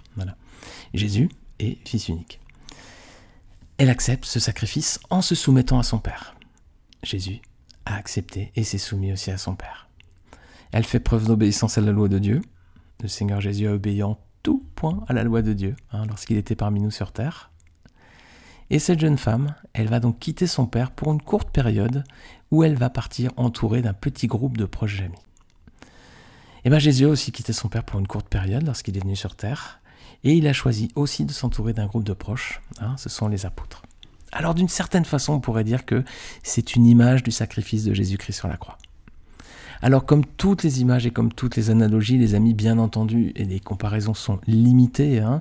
Jésus 0.94 1.28
est 1.58 1.78
fils 1.86 2.08
unique. 2.08 2.40
Elle 3.78 3.90
accepte 3.90 4.24
ce 4.24 4.40
sacrifice 4.40 4.98
en 5.10 5.22
se 5.22 5.34
soumettant 5.34 5.78
à 5.78 5.82
son 5.82 5.98
Père. 5.98 6.34
Jésus 7.02 7.40
a 7.84 7.94
accepté 7.94 8.50
et 8.56 8.64
s'est 8.64 8.78
soumis 8.78 9.12
aussi 9.12 9.30
à 9.30 9.38
son 9.38 9.54
Père. 9.54 9.88
Elle 10.72 10.84
fait 10.84 11.00
preuve 11.00 11.26
d'obéissance 11.26 11.78
à 11.78 11.80
la 11.80 11.92
loi 11.92 12.08
de 12.08 12.18
Dieu. 12.18 12.42
Le 13.00 13.08
Seigneur 13.08 13.40
Jésus 13.40 13.68
a 13.68 13.72
obéi 13.72 14.02
en 14.02 14.18
tout 14.42 14.64
point 14.74 15.04
à 15.08 15.12
la 15.12 15.22
loi 15.22 15.42
de 15.42 15.52
Dieu 15.52 15.76
hein, 15.92 16.04
lorsqu'il 16.06 16.36
était 16.36 16.56
parmi 16.56 16.80
nous 16.80 16.90
sur 16.90 17.12
terre. 17.12 17.47
Et 18.70 18.78
cette 18.78 19.00
jeune 19.00 19.16
femme, 19.16 19.54
elle 19.72 19.88
va 19.88 20.00
donc 20.00 20.18
quitter 20.18 20.46
son 20.46 20.66
père 20.66 20.90
pour 20.90 21.12
une 21.12 21.22
courte 21.22 21.50
période 21.50 22.04
où 22.50 22.64
elle 22.64 22.76
va 22.76 22.90
partir 22.90 23.30
entourée 23.36 23.82
d'un 23.82 23.94
petit 23.94 24.26
groupe 24.26 24.56
de 24.56 24.66
proches 24.66 25.00
amis. 25.00 25.14
Et 26.64 26.70
bien 26.70 26.78
Jésus 26.78 27.06
a 27.06 27.08
aussi 27.08 27.32
quitté 27.32 27.52
son 27.52 27.68
père 27.68 27.84
pour 27.84 27.98
une 27.98 28.06
courte 28.06 28.28
période 28.28 28.66
lorsqu'il 28.66 28.96
est 28.96 29.00
venu 29.00 29.16
sur 29.16 29.36
terre, 29.36 29.80
et 30.24 30.34
il 30.34 30.46
a 30.46 30.52
choisi 30.52 30.90
aussi 30.96 31.24
de 31.24 31.32
s'entourer 31.32 31.72
d'un 31.72 31.86
groupe 31.86 32.04
de 32.04 32.12
proches, 32.12 32.60
hein, 32.80 32.96
ce 32.98 33.08
sont 33.08 33.28
les 33.28 33.46
apôtres. 33.46 33.82
Alors 34.32 34.54
d'une 34.54 34.68
certaine 34.68 35.04
façon, 35.04 35.34
on 35.34 35.40
pourrait 35.40 35.64
dire 35.64 35.86
que 35.86 36.04
c'est 36.42 36.76
une 36.76 36.86
image 36.86 37.22
du 37.22 37.30
sacrifice 37.30 37.84
de 37.84 37.94
Jésus-Christ 37.94 38.36
sur 38.36 38.48
la 38.48 38.56
croix. 38.56 38.76
Alors 39.80 40.04
comme 40.04 40.24
toutes 40.26 40.64
les 40.64 40.80
images 40.80 41.06
et 41.06 41.10
comme 41.10 41.32
toutes 41.32 41.56
les 41.56 41.70
analogies, 41.70 42.18
les 42.18 42.34
amis, 42.34 42.52
bien 42.52 42.78
entendu, 42.78 43.32
et 43.36 43.44
les 43.44 43.60
comparaisons 43.60 44.14
sont 44.14 44.40
limitées, 44.46 45.20
hein, 45.20 45.40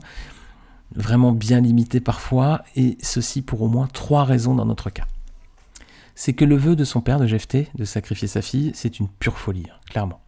vraiment 0.96 1.32
bien 1.32 1.62
limité 1.62 2.00
parfois, 2.00 2.64
et 2.76 2.98
ceci 3.02 3.42
pour 3.42 3.62
au 3.62 3.68
moins 3.68 3.88
trois 3.88 4.24
raisons 4.24 4.56
dans 4.56 4.66
notre 4.66 4.90
cas. 4.90 5.06
C'est 6.16 6.34
que 6.34 6.46
le 6.46 6.56
vœu 6.56 6.76
de 6.76 6.84
son 6.84 7.02
père 7.02 7.20
de 7.20 7.28
Jephthé 7.28 7.70
de 7.76 7.86
sacrifier 7.86 8.28
sa 8.28 8.42
fille, 8.42 8.72
c'est 8.74 9.00
une 9.00 9.08
pure 9.08 9.38
folie, 9.38 9.66
hein, 9.70 9.78
clairement. 9.90 10.22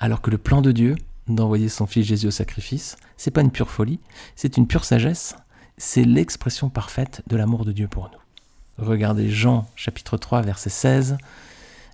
Alors 0.00 0.20
que 0.20 0.30
le 0.30 0.38
plan 0.38 0.60
de 0.60 0.72
Dieu 0.72 0.96
d'envoyer 1.28 1.68
son 1.68 1.86
fils 1.86 2.06
Jésus 2.06 2.26
au 2.26 2.30
sacrifice, 2.30 2.96
c'est 3.16 3.30
pas 3.30 3.40
une 3.40 3.50
pure 3.50 3.70
folie, 3.70 4.00
c'est 4.36 4.56
une 4.56 4.66
pure 4.66 4.84
sagesse, 4.84 5.36
c'est 5.76 6.04
l'expression 6.04 6.68
parfaite 6.68 7.22
de 7.26 7.36
l'amour 7.36 7.64
de 7.64 7.72
Dieu 7.72 7.88
pour 7.88 8.10
nous. 8.10 8.84
Regardez 8.84 9.28
Jean 9.28 9.66
chapitre 9.76 10.16
3 10.16 10.42
verset 10.42 10.70
16. 10.70 11.18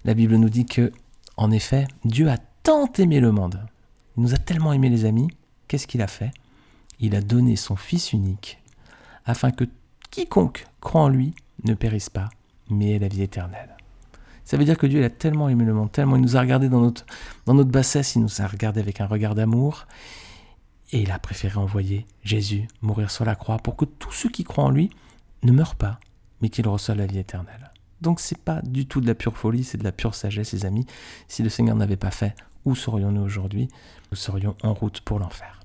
La 0.05 0.15
Bible 0.15 0.37
nous 0.37 0.51
dit 0.51 0.67
que 0.67 0.93
en 1.37 1.51
effet, 1.51 1.87
Dieu 2.05 2.29
a 2.31 2.37
tant 2.63 2.91
aimé 2.99 3.21
le 3.21 3.33
monde. 3.33 3.61
Il 4.17 4.23
nous 4.23 4.35
a 4.35 4.39
tellement 4.39 4.73
aimé 4.73 4.89
les 4.89 5.05
amis, 5.05 5.29
qu'est-ce 5.67 5.87
qu'il 5.87 6.03
a 6.03 6.07
fait? 6.07 6.31
Il 7.01 7.15
a 7.15 7.21
donné 7.21 7.57
son 7.57 7.77
Fils 7.77 8.13
unique, 8.13 8.59
afin 9.25 9.51
que 9.51 9.65
quiconque 10.11 10.67
croit 10.81 11.03
en 11.03 11.09
lui 11.09 11.35
ne 11.65 11.75
périsse 11.75 12.11
pas, 12.11 12.31
mais 12.71 12.93
ait 12.93 12.99
la 12.99 13.09
vie 13.09 13.23
éternelle. 13.23 13.77
Ça 14.45 14.57
veut 14.57 14.65
dire 14.65 14.77
que 14.77 14.87
Dieu 14.87 15.03
a 15.03 15.11
tellement 15.11 15.49
aimé 15.49 15.65
le 15.65 15.73
monde, 15.73 15.91
tellement 15.91 16.17
il 16.17 16.23
nous 16.23 16.37
a 16.37 16.41
regardé 16.41 16.69
dans 16.69 16.81
notre, 16.81 17.07
dans 17.47 17.55
notre 17.55 17.71
bassesse, 17.71 18.15
il 18.15 18.23
nous 18.23 18.43
a 18.43 18.47
regardé 18.47 18.81
avec 18.81 19.01
un 19.01 19.07
regard 19.07 19.35
d'amour, 19.35 19.87
et 20.93 21.01
il 21.01 21.11
a 21.11 21.19
préféré 21.19 21.57
envoyer 21.57 22.07
Jésus 22.23 22.69
mourir 22.83 23.11
sur 23.11 23.25
la 23.25 23.35
croix 23.35 23.57
pour 23.57 23.77
que 23.77 23.85
tous 23.85 24.13
ceux 24.13 24.29
qui 24.29 24.45
croient 24.45 24.65
en 24.65 24.71
lui 24.71 24.91
ne 25.43 25.53
meurent 25.53 25.77
pas, 25.77 25.99
mais 26.41 26.51
qu'ils 26.51 26.69
reçoivent 26.69 26.99
la 26.99 27.07
vie 27.07 27.19
éternelle. 27.19 27.73
Donc 28.01 28.21
c'est 28.21 28.39
pas 28.39 28.61
du 28.63 28.87
tout 28.87 29.01
de 29.01 29.07
la 29.07 29.15
pure 29.15 29.37
folie, 29.37 29.65
c'est 29.65 29.79
de 29.79 29.85
la 29.85 29.93
pure 29.93 30.15
sagesse, 30.15 30.53
les 30.53 30.67
amis. 30.67 30.87
Si 31.27 31.43
le 31.43 31.49
Seigneur 31.49 31.75
n'avait 31.75 31.97
pas 31.97 32.11
fait, 32.11 32.35
où 32.67 32.75
serions-nous 32.75 33.23
aujourd'hui? 33.23 33.69
Nous 34.11 34.17
serions 34.17 34.55
en 34.63 34.75
route 34.75 35.01
pour 35.01 35.19
l'enfer. 35.19 35.64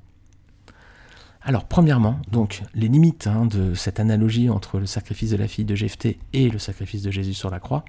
Alors, 1.41 1.65
premièrement, 1.65 2.19
donc 2.32 2.63
les 2.73 2.89
limites 2.89 3.28
hein, 3.28 3.45
de 3.45 3.73
cette 3.73 3.99
analogie 3.99 4.49
entre 4.49 4.78
le 4.80 4.86
sacrifice 4.86 5.32
de 5.32 5.38
la 5.38 5.47
fille 5.47 5.65
de 5.65 5.75
Jephthé 5.75 6.19
et 6.34 6.49
le 6.49 6.60
sacrifice 6.60 7.02
de 7.02 7.12
Jésus 7.12 7.34
sur 7.34 7.49
la 7.49 7.60
croix, 7.60 7.86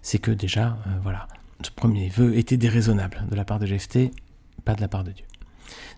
c'est 0.00 0.18
que 0.18 0.30
déjà, 0.30 0.78
euh, 0.86 0.90
voilà, 1.02 1.28
ce 1.62 1.70
premier 1.70 2.08
vœu 2.08 2.36
était 2.36 2.56
déraisonnable 2.56 3.26
de 3.30 3.36
la 3.36 3.44
part 3.44 3.58
de 3.58 3.66
Jephthé, 3.66 4.10
pas 4.64 4.74
de 4.74 4.80
la 4.80 4.88
part 4.88 5.04
de 5.04 5.12
Dieu. 5.12 5.26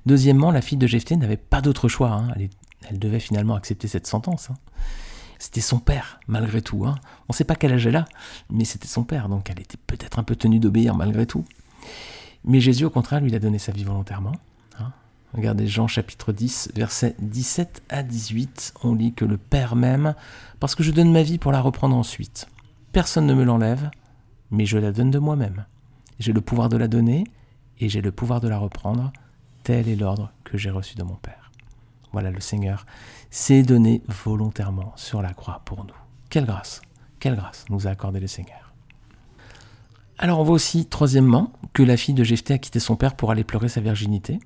Deuxièmement, 0.06 0.50
la 0.50 0.60
fille 0.60 0.78
de 0.78 0.88
Jephthé 0.88 1.16
n'avait 1.16 1.36
pas 1.36 1.60
d'autre 1.60 1.88
choix. 1.88 2.10
Hein. 2.10 2.34
elle, 2.88 2.98
devait 2.98 3.20
finalement 3.20 3.54
accepter 3.54 3.86
cette 3.86 4.08
sentence. 4.08 4.50
Hein. 4.50 4.56
C'était 5.38 5.60
son 5.60 5.78
père, 5.78 6.20
malgré 6.26 6.62
tout. 6.62 6.84
On 6.84 6.94
ne 7.28 7.34
sait 7.34 7.44
pas 7.44 7.54
quel 7.54 7.72
âge 7.72 7.86
elle 7.86 7.96
a, 7.96 8.06
mais 8.50 8.64
c'était 8.64 8.88
son 8.88 9.04
père, 9.04 9.28
donc 9.28 9.50
elle 9.50 9.60
était 9.60 9.78
peut-être 9.86 10.18
un 10.18 10.24
peu 10.24 10.36
tenue 10.36 10.58
d'obéir 10.58 10.94
malgré 10.94 11.26
tout. 11.26 11.44
Mais 12.44 12.60
Jésus, 12.60 12.84
au 12.84 12.90
contraire, 12.90 13.20
lui 13.20 13.34
a 13.34 13.38
donné 13.38 13.58
sa 13.58 13.72
vie 13.72 13.84
volontairement. 13.84 14.32
Regardez 15.34 15.66
Jean 15.66 15.86
chapitre 15.86 16.32
10, 16.32 16.72
versets 16.74 17.16
17 17.20 17.82
à 17.88 18.02
18. 18.02 18.74
On 18.82 18.94
lit 18.94 19.14
que 19.14 19.24
le 19.24 19.38
Père 19.38 19.76
m'aime 19.76 20.14
parce 20.60 20.74
que 20.74 20.82
je 20.82 20.90
donne 20.90 21.10
ma 21.10 21.22
vie 21.22 21.38
pour 21.38 21.52
la 21.52 21.60
reprendre 21.60 21.96
ensuite. 21.96 22.48
Personne 22.92 23.26
ne 23.26 23.34
me 23.34 23.44
l'enlève, 23.44 23.90
mais 24.50 24.66
je 24.66 24.76
la 24.76 24.92
donne 24.92 25.10
de 25.10 25.18
moi-même. 25.18 25.64
J'ai 26.18 26.34
le 26.34 26.42
pouvoir 26.42 26.68
de 26.68 26.76
la 26.76 26.86
donner 26.86 27.24
et 27.80 27.88
j'ai 27.88 28.02
le 28.02 28.12
pouvoir 28.12 28.40
de 28.40 28.48
la 28.48 28.58
reprendre. 28.58 29.10
Tel 29.62 29.88
est 29.88 29.96
l'ordre 29.96 30.30
que 30.44 30.58
j'ai 30.58 30.70
reçu 30.70 30.96
de 30.96 31.02
mon 31.02 31.14
Père. 31.14 31.50
Voilà, 32.12 32.30
le 32.30 32.40
Seigneur 32.40 32.84
s'est 33.30 33.62
donné 33.62 34.02
volontairement 34.08 34.92
sur 34.96 35.22
la 35.22 35.32
croix 35.32 35.62
pour 35.64 35.84
nous. 35.84 35.94
Quelle 36.28 36.44
grâce, 36.44 36.82
quelle 37.20 37.36
grâce 37.36 37.64
nous 37.70 37.86
a 37.86 37.90
accordé 37.90 38.20
le 38.20 38.26
Seigneur. 38.26 38.74
Alors 40.18 40.38
on 40.40 40.44
voit 40.44 40.54
aussi, 40.54 40.84
troisièmement, 40.84 41.52
que 41.72 41.82
la 41.82 41.96
fille 41.96 42.14
de 42.14 42.22
Jephthé 42.22 42.52
a 42.52 42.58
quitté 42.58 42.80
son 42.80 42.96
père 42.96 43.16
pour 43.16 43.30
aller 43.30 43.44
pleurer 43.44 43.70
sa 43.70 43.80
virginité. 43.80 44.38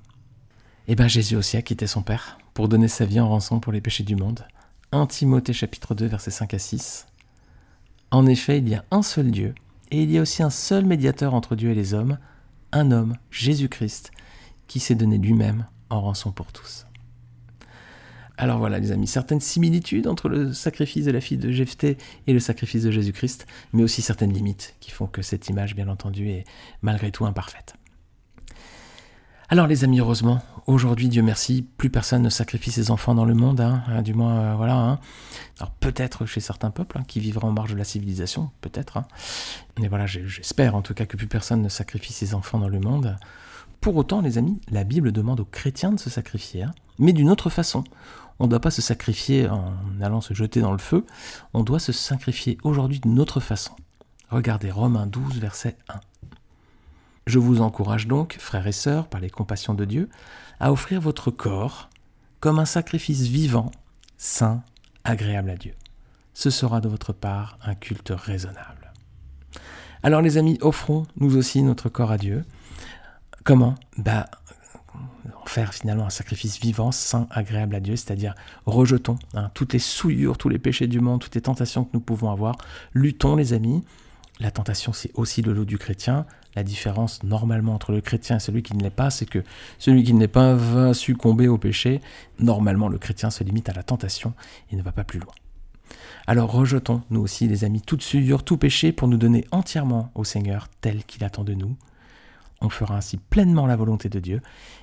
Eh 0.89 0.95
bien 0.95 1.09
Jésus 1.09 1.35
aussi 1.35 1.57
a 1.57 1.61
quitté 1.61 1.85
son 1.85 2.01
père 2.01 2.37
pour 2.53 2.69
donner 2.69 2.87
sa 2.87 3.03
vie 3.03 3.19
en 3.19 3.27
rançon 3.27 3.59
pour 3.59 3.73
les 3.73 3.81
péchés 3.81 4.03
du 4.03 4.15
monde. 4.15 4.47
1 4.93 5.05
Timothée 5.07 5.51
chapitre 5.51 5.95
2 5.95 6.05
versets 6.05 6.31
5 6.31 6.53
à 6.53 6.59
6. 6.59 7.07
En 8.11 8.25
effet, 8.25 8.59
il 8.59 8.69
y 8.69 8.75
a 8.75 8.85
un 8.89 9.01
seul 9.01 9.29
Dieu, 9.29 9.53
et 9.91 10.01
il 10.01 10.09
y 10.09 10.17
a 10.17 10.21
aussi 10.21 10.43
un 10.43 10.49
seul 10.49 10.85
médiateur 10.85 11.33
entre 11.33 11.57
Dieu 11.57 11.71
et 11.71 11.75
les 11.75 11.93
hommes, 11.93 12.17
un 12.71 12.91
homme, 12.91 13.17
Jésus-Christ, 13.31 14.11
qui 14.67 14.79
s'est 14.79 14.95
donné 14.95 15.17
lui-même 15.17 15.65
en 15.89 15.99
rançon 15.99 16.31
pour 16.31 16.53
tous. 16.53 16.85
Alors 18.37 18.59
voilà 18.59 18.79
les 18.79 18.93
amis, 18.93 19.07
certaines 19.07 19.41
similitudes 19.41 20.07
entre 20.07 20.29
le 20.29 20.53
sacrifice 20.53 21.03
de 21.03 21.11
la 21.11 21.19
fille 21.19 21.37
de 21.37 21.51
Jephthé 21.51 21.97
et 22.27 22.33
le 22.33 22.39
sacrifice 22.39 22.83
de 22.83 22.91
Jésus-Christ, 22.91 23.45
mais 23.73 23.83
aussi 23.83 24.01
certaines 24.01 24.31
limites 24.31 24.75
qui 24.79 24.91
font 24.91 25.07
que 25.07 25.21
cette 25.21 25.49
image, 25.49 25.75
bien 25.75 25.89
entendu, 25.89 26.29
est 26.29 26.45
malgré 26.81 27.11
tout 27.11 27.25
imparfaite. 27.25 27.75
Alors 29.49 29.65
les 29.65 29.85
amis, 29.85 30.01
heureusement, 30.01 30.41
aujourd'hui, 30.65 31.07
Dieu 31.07 31.21
merci, 31.21 31.65
plus 31.77 31.89
personne 31.89 32.21
ne 32.21 32.29
sacrifie 32.29 32.69
ses 32.69 32.91
enfants 32.91 33.15
dans 33.15 33.23
le 33.23 33.33
monde, 33.33 33.61
hein, 33.61 33.81
hein 33.87 34.01
du 34.01 34.13
moins, 34.13 34.35
euh, 34.39 34.55
voilà. 34.55 34.75
Hein. 34.75 34.99
Alors 35.59 35.71
peut-être 35.71 36.25
chez 36.25 36.41
certains 36.41 36.69
peuples 36.69 36.99
qui 37.07 37.21
vivraient 37.21 37.47
en 37.47 37.53
marge 37.53 37.71
de 37.71 37.77
la 37.77 37.85
civilisation, 37.85 38.51
peut-être. 38.59 39.01
Mais 39.79 39.87
voilà, 39.87 40.05
j'espère 40.05 40.75
en 40.75 40.81
tout 40.81 40.93
cas 40.93 41.05
que 41.05 41.15
plus 41.15 41.27
personne 41.27 41.61
ne 41.61 41.69
sacrifie 41.69 42.11
ses 42.11 42.33
enfants 42.33 42.59
dans 42.59 42.67
le 42.67 42.81
monde. 42.81 43.15
Pour 43.79 43.95
autant, 43.95 44.19
les 44.19 44.37
amis, 44.37 44.59
la 44.69 44.83
Bible 44.83 45.13
demande 45.13 45.39
aux 45.39 45.45
chrétiens 45.45 45.93
de 45.93 45.99
se 45.99 46.09
sacrifier, 46.09 46.65
mais 46.99 47.13
d'une 47.13 47.29
autre 47.29 47.49
façon. 47.49 47.85
On 48.39 48.45
ne 48.45 48.49
doit 48.49 48.59
pas 48.59 48.69
se 48.69 48.81
sacrifier 48.81 49.47
en 49.47 49.71
allant 50.01 50.19
se 50.19 50.33
jeter 50.33 50.59
dans 50.59 50.73
le 50.73 50.77
feu, 50.77 51.05
on 51.53 51.63
doit 51.63 51.79
se 51.79 51.93
sacrifier 51.93 52.57
aujourd'hui 52.63 52.99
d'une 52.99 53.17
autre 53.17 53.39
façon. 53.39 53.71
Regardez 54.29 54.71
Romains 54.71 55.07
12, 55.07 55.39
verset 55.39 55.77
1. 55.87 56.01
Je 57.27 57.39
vous 57.39 57.59
encourage 57.59 58.07
donc, 58.07 58.37
frères 58.39 58.67
et 58.67 58.71
sœurs, 58.71 59.09
par 59.09 59.19
les 59.19 59.29
compassions 59.29 59.73
de 59.73 59.83
Dieu, 59.83 60.09
à 60.61 60.71
offrir 60.71 61.01
votre 61.01 61.29
corps 61.29 61.89
comme 62.39 62.57
un 62.57 62.65
sacrifice 62.65 63.23
vivant, 63.23 63.69
saint, 64.17 64.63
agréable 65.03 65.49
à 65.49 65.57
Dieu. 65.57 65.73
Ce 66.33 66.49
sera 66.49 66.79
de 66.79 66.87
votre 66.87 67.11
part 67.11 67.59
un 67.61 67.75
culte 67.75 68.13
raisonnable. 68.15 68.93
Alors 70.03 70.21
les 70.21 70.37
amis, 70.37 70.57
offrons 70.61 71.05
nous 71.17 71.35
aussi 71.35 71.63
notre 71.63 71.89
corps 71.89 72.11
à 72.11 72.17
Dieu. 72.17 72.45
Comment? 73.43 73.75
Bah 73.97 74.27
faire 75.47 75.73
finalement 75.73 76.05
un 76.05 76.09
sacrifice 76.09 76.59
vivant, 76.59 76.93
saint, 76.93 77.27
agréable 77.29 77.75
à 77.75 77.81
Dieu, 77.81 77.97
c'est-à-dire 77.97 78.35
rejetons 78.65 79.17
hein, 79.33 79.51
toutes 79.53 79.73
les 79.73 79.79
souillures, 79.79 80.37
tous 80.37 80.49
les 80.49 80.59
péchés 80.59 80.87
du 80.87 81.01
monde, 81.01 81.21
toutes 81.21 81.35
les 81.35 81.41
tentations 81.41 81.83
que 81.83 81.91
nous 81.93 81.99
pouvons 81.99 82.31
avoir. 82.31 82.55
Luttons 82.93 83.35
les 83.35 83.51
amis. 83.51 83.83
La 84.39 84.51
tentation, 84.51 84.93
c'est 84.93 85.11
aussi 85.15 85.41
le 85.41 85.53
lot 85.53 85.65
du 85.65 85.77
chrétien. 85.77 86.25
La 86.55 86.63
différence 86.63 87.23
normalement 87.23 87.73
entre 87.73 87.91
le 87.91 88.01
chrétien 88.01 88.37
et 88.37 88.39
celui 88.39 88.63
qui 88.63 88.75
ne 88.75 88.83
l'est 88.83 88.89
pas, 88.89 89.09
c'est 89.09 89.25
que 89.25 89.43
celui 89.79 90.03
qui 90.03 90.13
ne 90.13 90.19
l'est 90.19 90.27
pas 90.27 90.53
va 90.53 90.93
succomber 90.93 91.47
au 91.47 91.57
péché. 91.57 92.01
Normalement, 92.39 92.87
le 92.87 92.97
chrétien 92.97 93.29
se 93.29 93.43
limite 93.43 93.69
à 93.69 93.73
la 93.73 93.83
tentation 93.83 94.33
et 94.71 94.75
ne 94.75 94.81
va 94.83 94.91
pas 94.91 95.03
plus 95.03 95.19
loin. 95.19 95.33
Alors 96.27 96.51
rejetons, 96.51 97.01
nous 97.09 97.21
aussi, 97.21 97.47
les 97.47 97.63
amis, 97.63 97.81
toute 97.81 98.03
souillure, 98.03 98.43
tout 98.43 98.57
péché 98.57 98.91
pour 98.91 99.07
nous 99.07 99.17
donner 99.17 99.45
entièrement 99.51 100.11
au 100.13 100.23
Seigneur 100.23 100.67
tel 100.81 101.03
qu'il 101.05 101.23
attend 101.23 101.43
de 101.43 101.53
nous 101.53 101.77
on 102.61 102.69
fera 102.69 102.95
ainsi 102.95 103.17
pleinement 103.17 103.65
la 103.65 103.75
volonté 103.75 104.09
de 104.09 104.19
Dieu, 104.19 104.41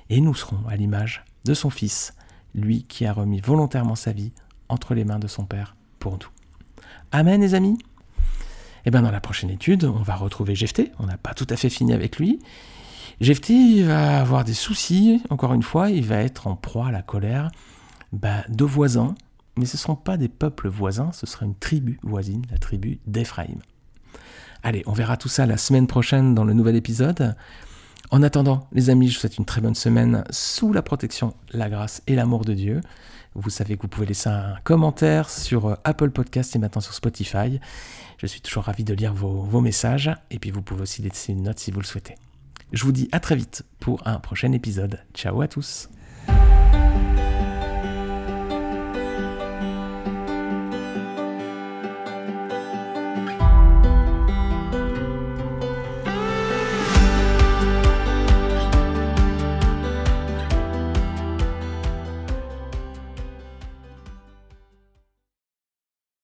et 0.09 0.21
nous 0.21 0.33
serons 0.33 0.65
à 0.67 0.75
l'image 0.75 1.23
de 1.45 1.53
son 1.53 1.69
Fils, 1.69 2.13
lui 2.53 2.83
qui 2.83 3.05
a 3.05 3.13
remis 3.13 3.41
volontairement 3.41 3.95
sa 3.95 4.11
vie 4.11 4.31
entre 4.69 4.93
les 4.93 5.03
mains 5.03 5.19
de 5.19 5.27
son 5.27 5.45
Père 5.45 5.75
pour 5.99 6.13
nous. 6.13 6.29
Amen 7.11 7.41
les 7.41 7.53
amis 7.53 7.77
Et 8.85 8.89
eh 8.89 8.91
bien 8.91 9.01
dans 9.01 9.09
la 9.09 9.19
prochaine 9.19 9.49
étude, 9.49 9.85
on 9.85 10.03
va 10.03 10.13
retrouver 10.13 10.53
Jephthé, 10.53 10.91
on 10.99 11.07
n'a 11.07 11.17
pas 11.17 11.33
tout 11.33 11.47
à 11.49 11.55
fait 11.55 11.69
fini 11.69 11.91
avec 11.91 12.19
lui. 12.19 12.39
Jephthé 13.19 13.81
va 13.81 14.19
avoir 14.19 14.43
des 14.43 14.53
soucis, 14.53 15.23
encore 15.31 15.55
une 15.55 15.63
fois, 15.63 15.89
il 15.89 16.05
va 16.05 16.17
être 16.17 16.45
en 16.45 16.55
proie 16.55 16.89
à 16.89 16.91
la 16.91 17.01
colère 17.01 17.49
bah, 18.13 18.43
de 18.47 18.63
voisins, 18.63 19.15
mais 19.57 19.65
ce 19.65 19.75
ne 19.75 19.79
sont 19.79 19.95
pas 19.95 20.17
des 20.17 20.27
peuples 20.27 20.67
voisins, 20.67 21.11
ce 21.13 21.25
sera 21.25 21.47
une 21.47 21.55
tribu 21.55 21.99
voisine, 22.03 22.45
la 22.51 22.59
tribu 22.59 22.99
d'Éphraïm. 23.07 23.57
Allez, 24.61 24.83
on 24.85 24.93
verra 24.93 25.17
tout 25.17 25.29
ça 25.29 25.47
la 25.47 25.57
semaine 25.57 25.87
prochaine 25.87 26.35
dans 26.35 26.43
le 26.43 26.53
nouvel 26.53 26.75
épisode. 26.75 27.35
En 28.11 28.23
attendant, 28.23 28.67
les 28.71 28.89
amis, 28.89 29.09
je 29.09 29.15
vous 29.15 29.21
souhaite 29.21 29.37
une 29.37 29.45
très 29.45 29.61
bonne 29.61 29.75
semaine 29.75 30.23
sous 30.29 30.73
la 30.73 30.81
protection, 30.81 31.33
la 31.51 31.69
grâce 31.69 32.01
et 32.07 32.15
l'amour 32.15 32.45
de 32.45 32.53
Dieu. 32.53 32.81
Vous 33.33 33.49
savez 33.49 33.75
que 33.75 33.81
vous 33.81 33.87
pouvez 33.89 34.05
laisser 34.05 34.29
un 34.29 34.55
commentaire 34.63 35.29
sur 35.29 35.65
euh, 35.65 35.75
Apple 35.83 36.11
Podcast 36.11 36.55
et 36.55 36.59
maintenant 36.59 36.81
sur 36.81 36.93
Spotify. 36.93 37.59
Je 38.17 38.27
suis 38.27 38.39
toujours 38.39 38.63
ravi 38.63 38.85
de 38.85 38.93
lire 38.93 39.13
vos, 39.13 39.41
vos 39.41 39.59
messages 39.59 40.09
et 40.31 40.39
puis 40.39 40.51
vous 40.51 40.61
pouvez 40.61 40.83
aussi 40.83 41.01
laisser 41.01 41.33
une 41.33 41.43
note 41.43 41.59
si 41.59 41.71
vous 41.71 41.81
le 41.81 41.85
souhaitez. 41.85 42.15
Je 42.71 42.83
vous 42.85 42.93
dis 42.93 43.09
à 43.11 43.19
très 43.19 43.35
vite 43.35 43.63
pour 43.79 44.07
un 44.07 44.19
prochain 44.19 44.53
épisode. 44.53 44.99
Ciao 45.13 45.41
à 45.41 45.47
tous. 45.47 45.89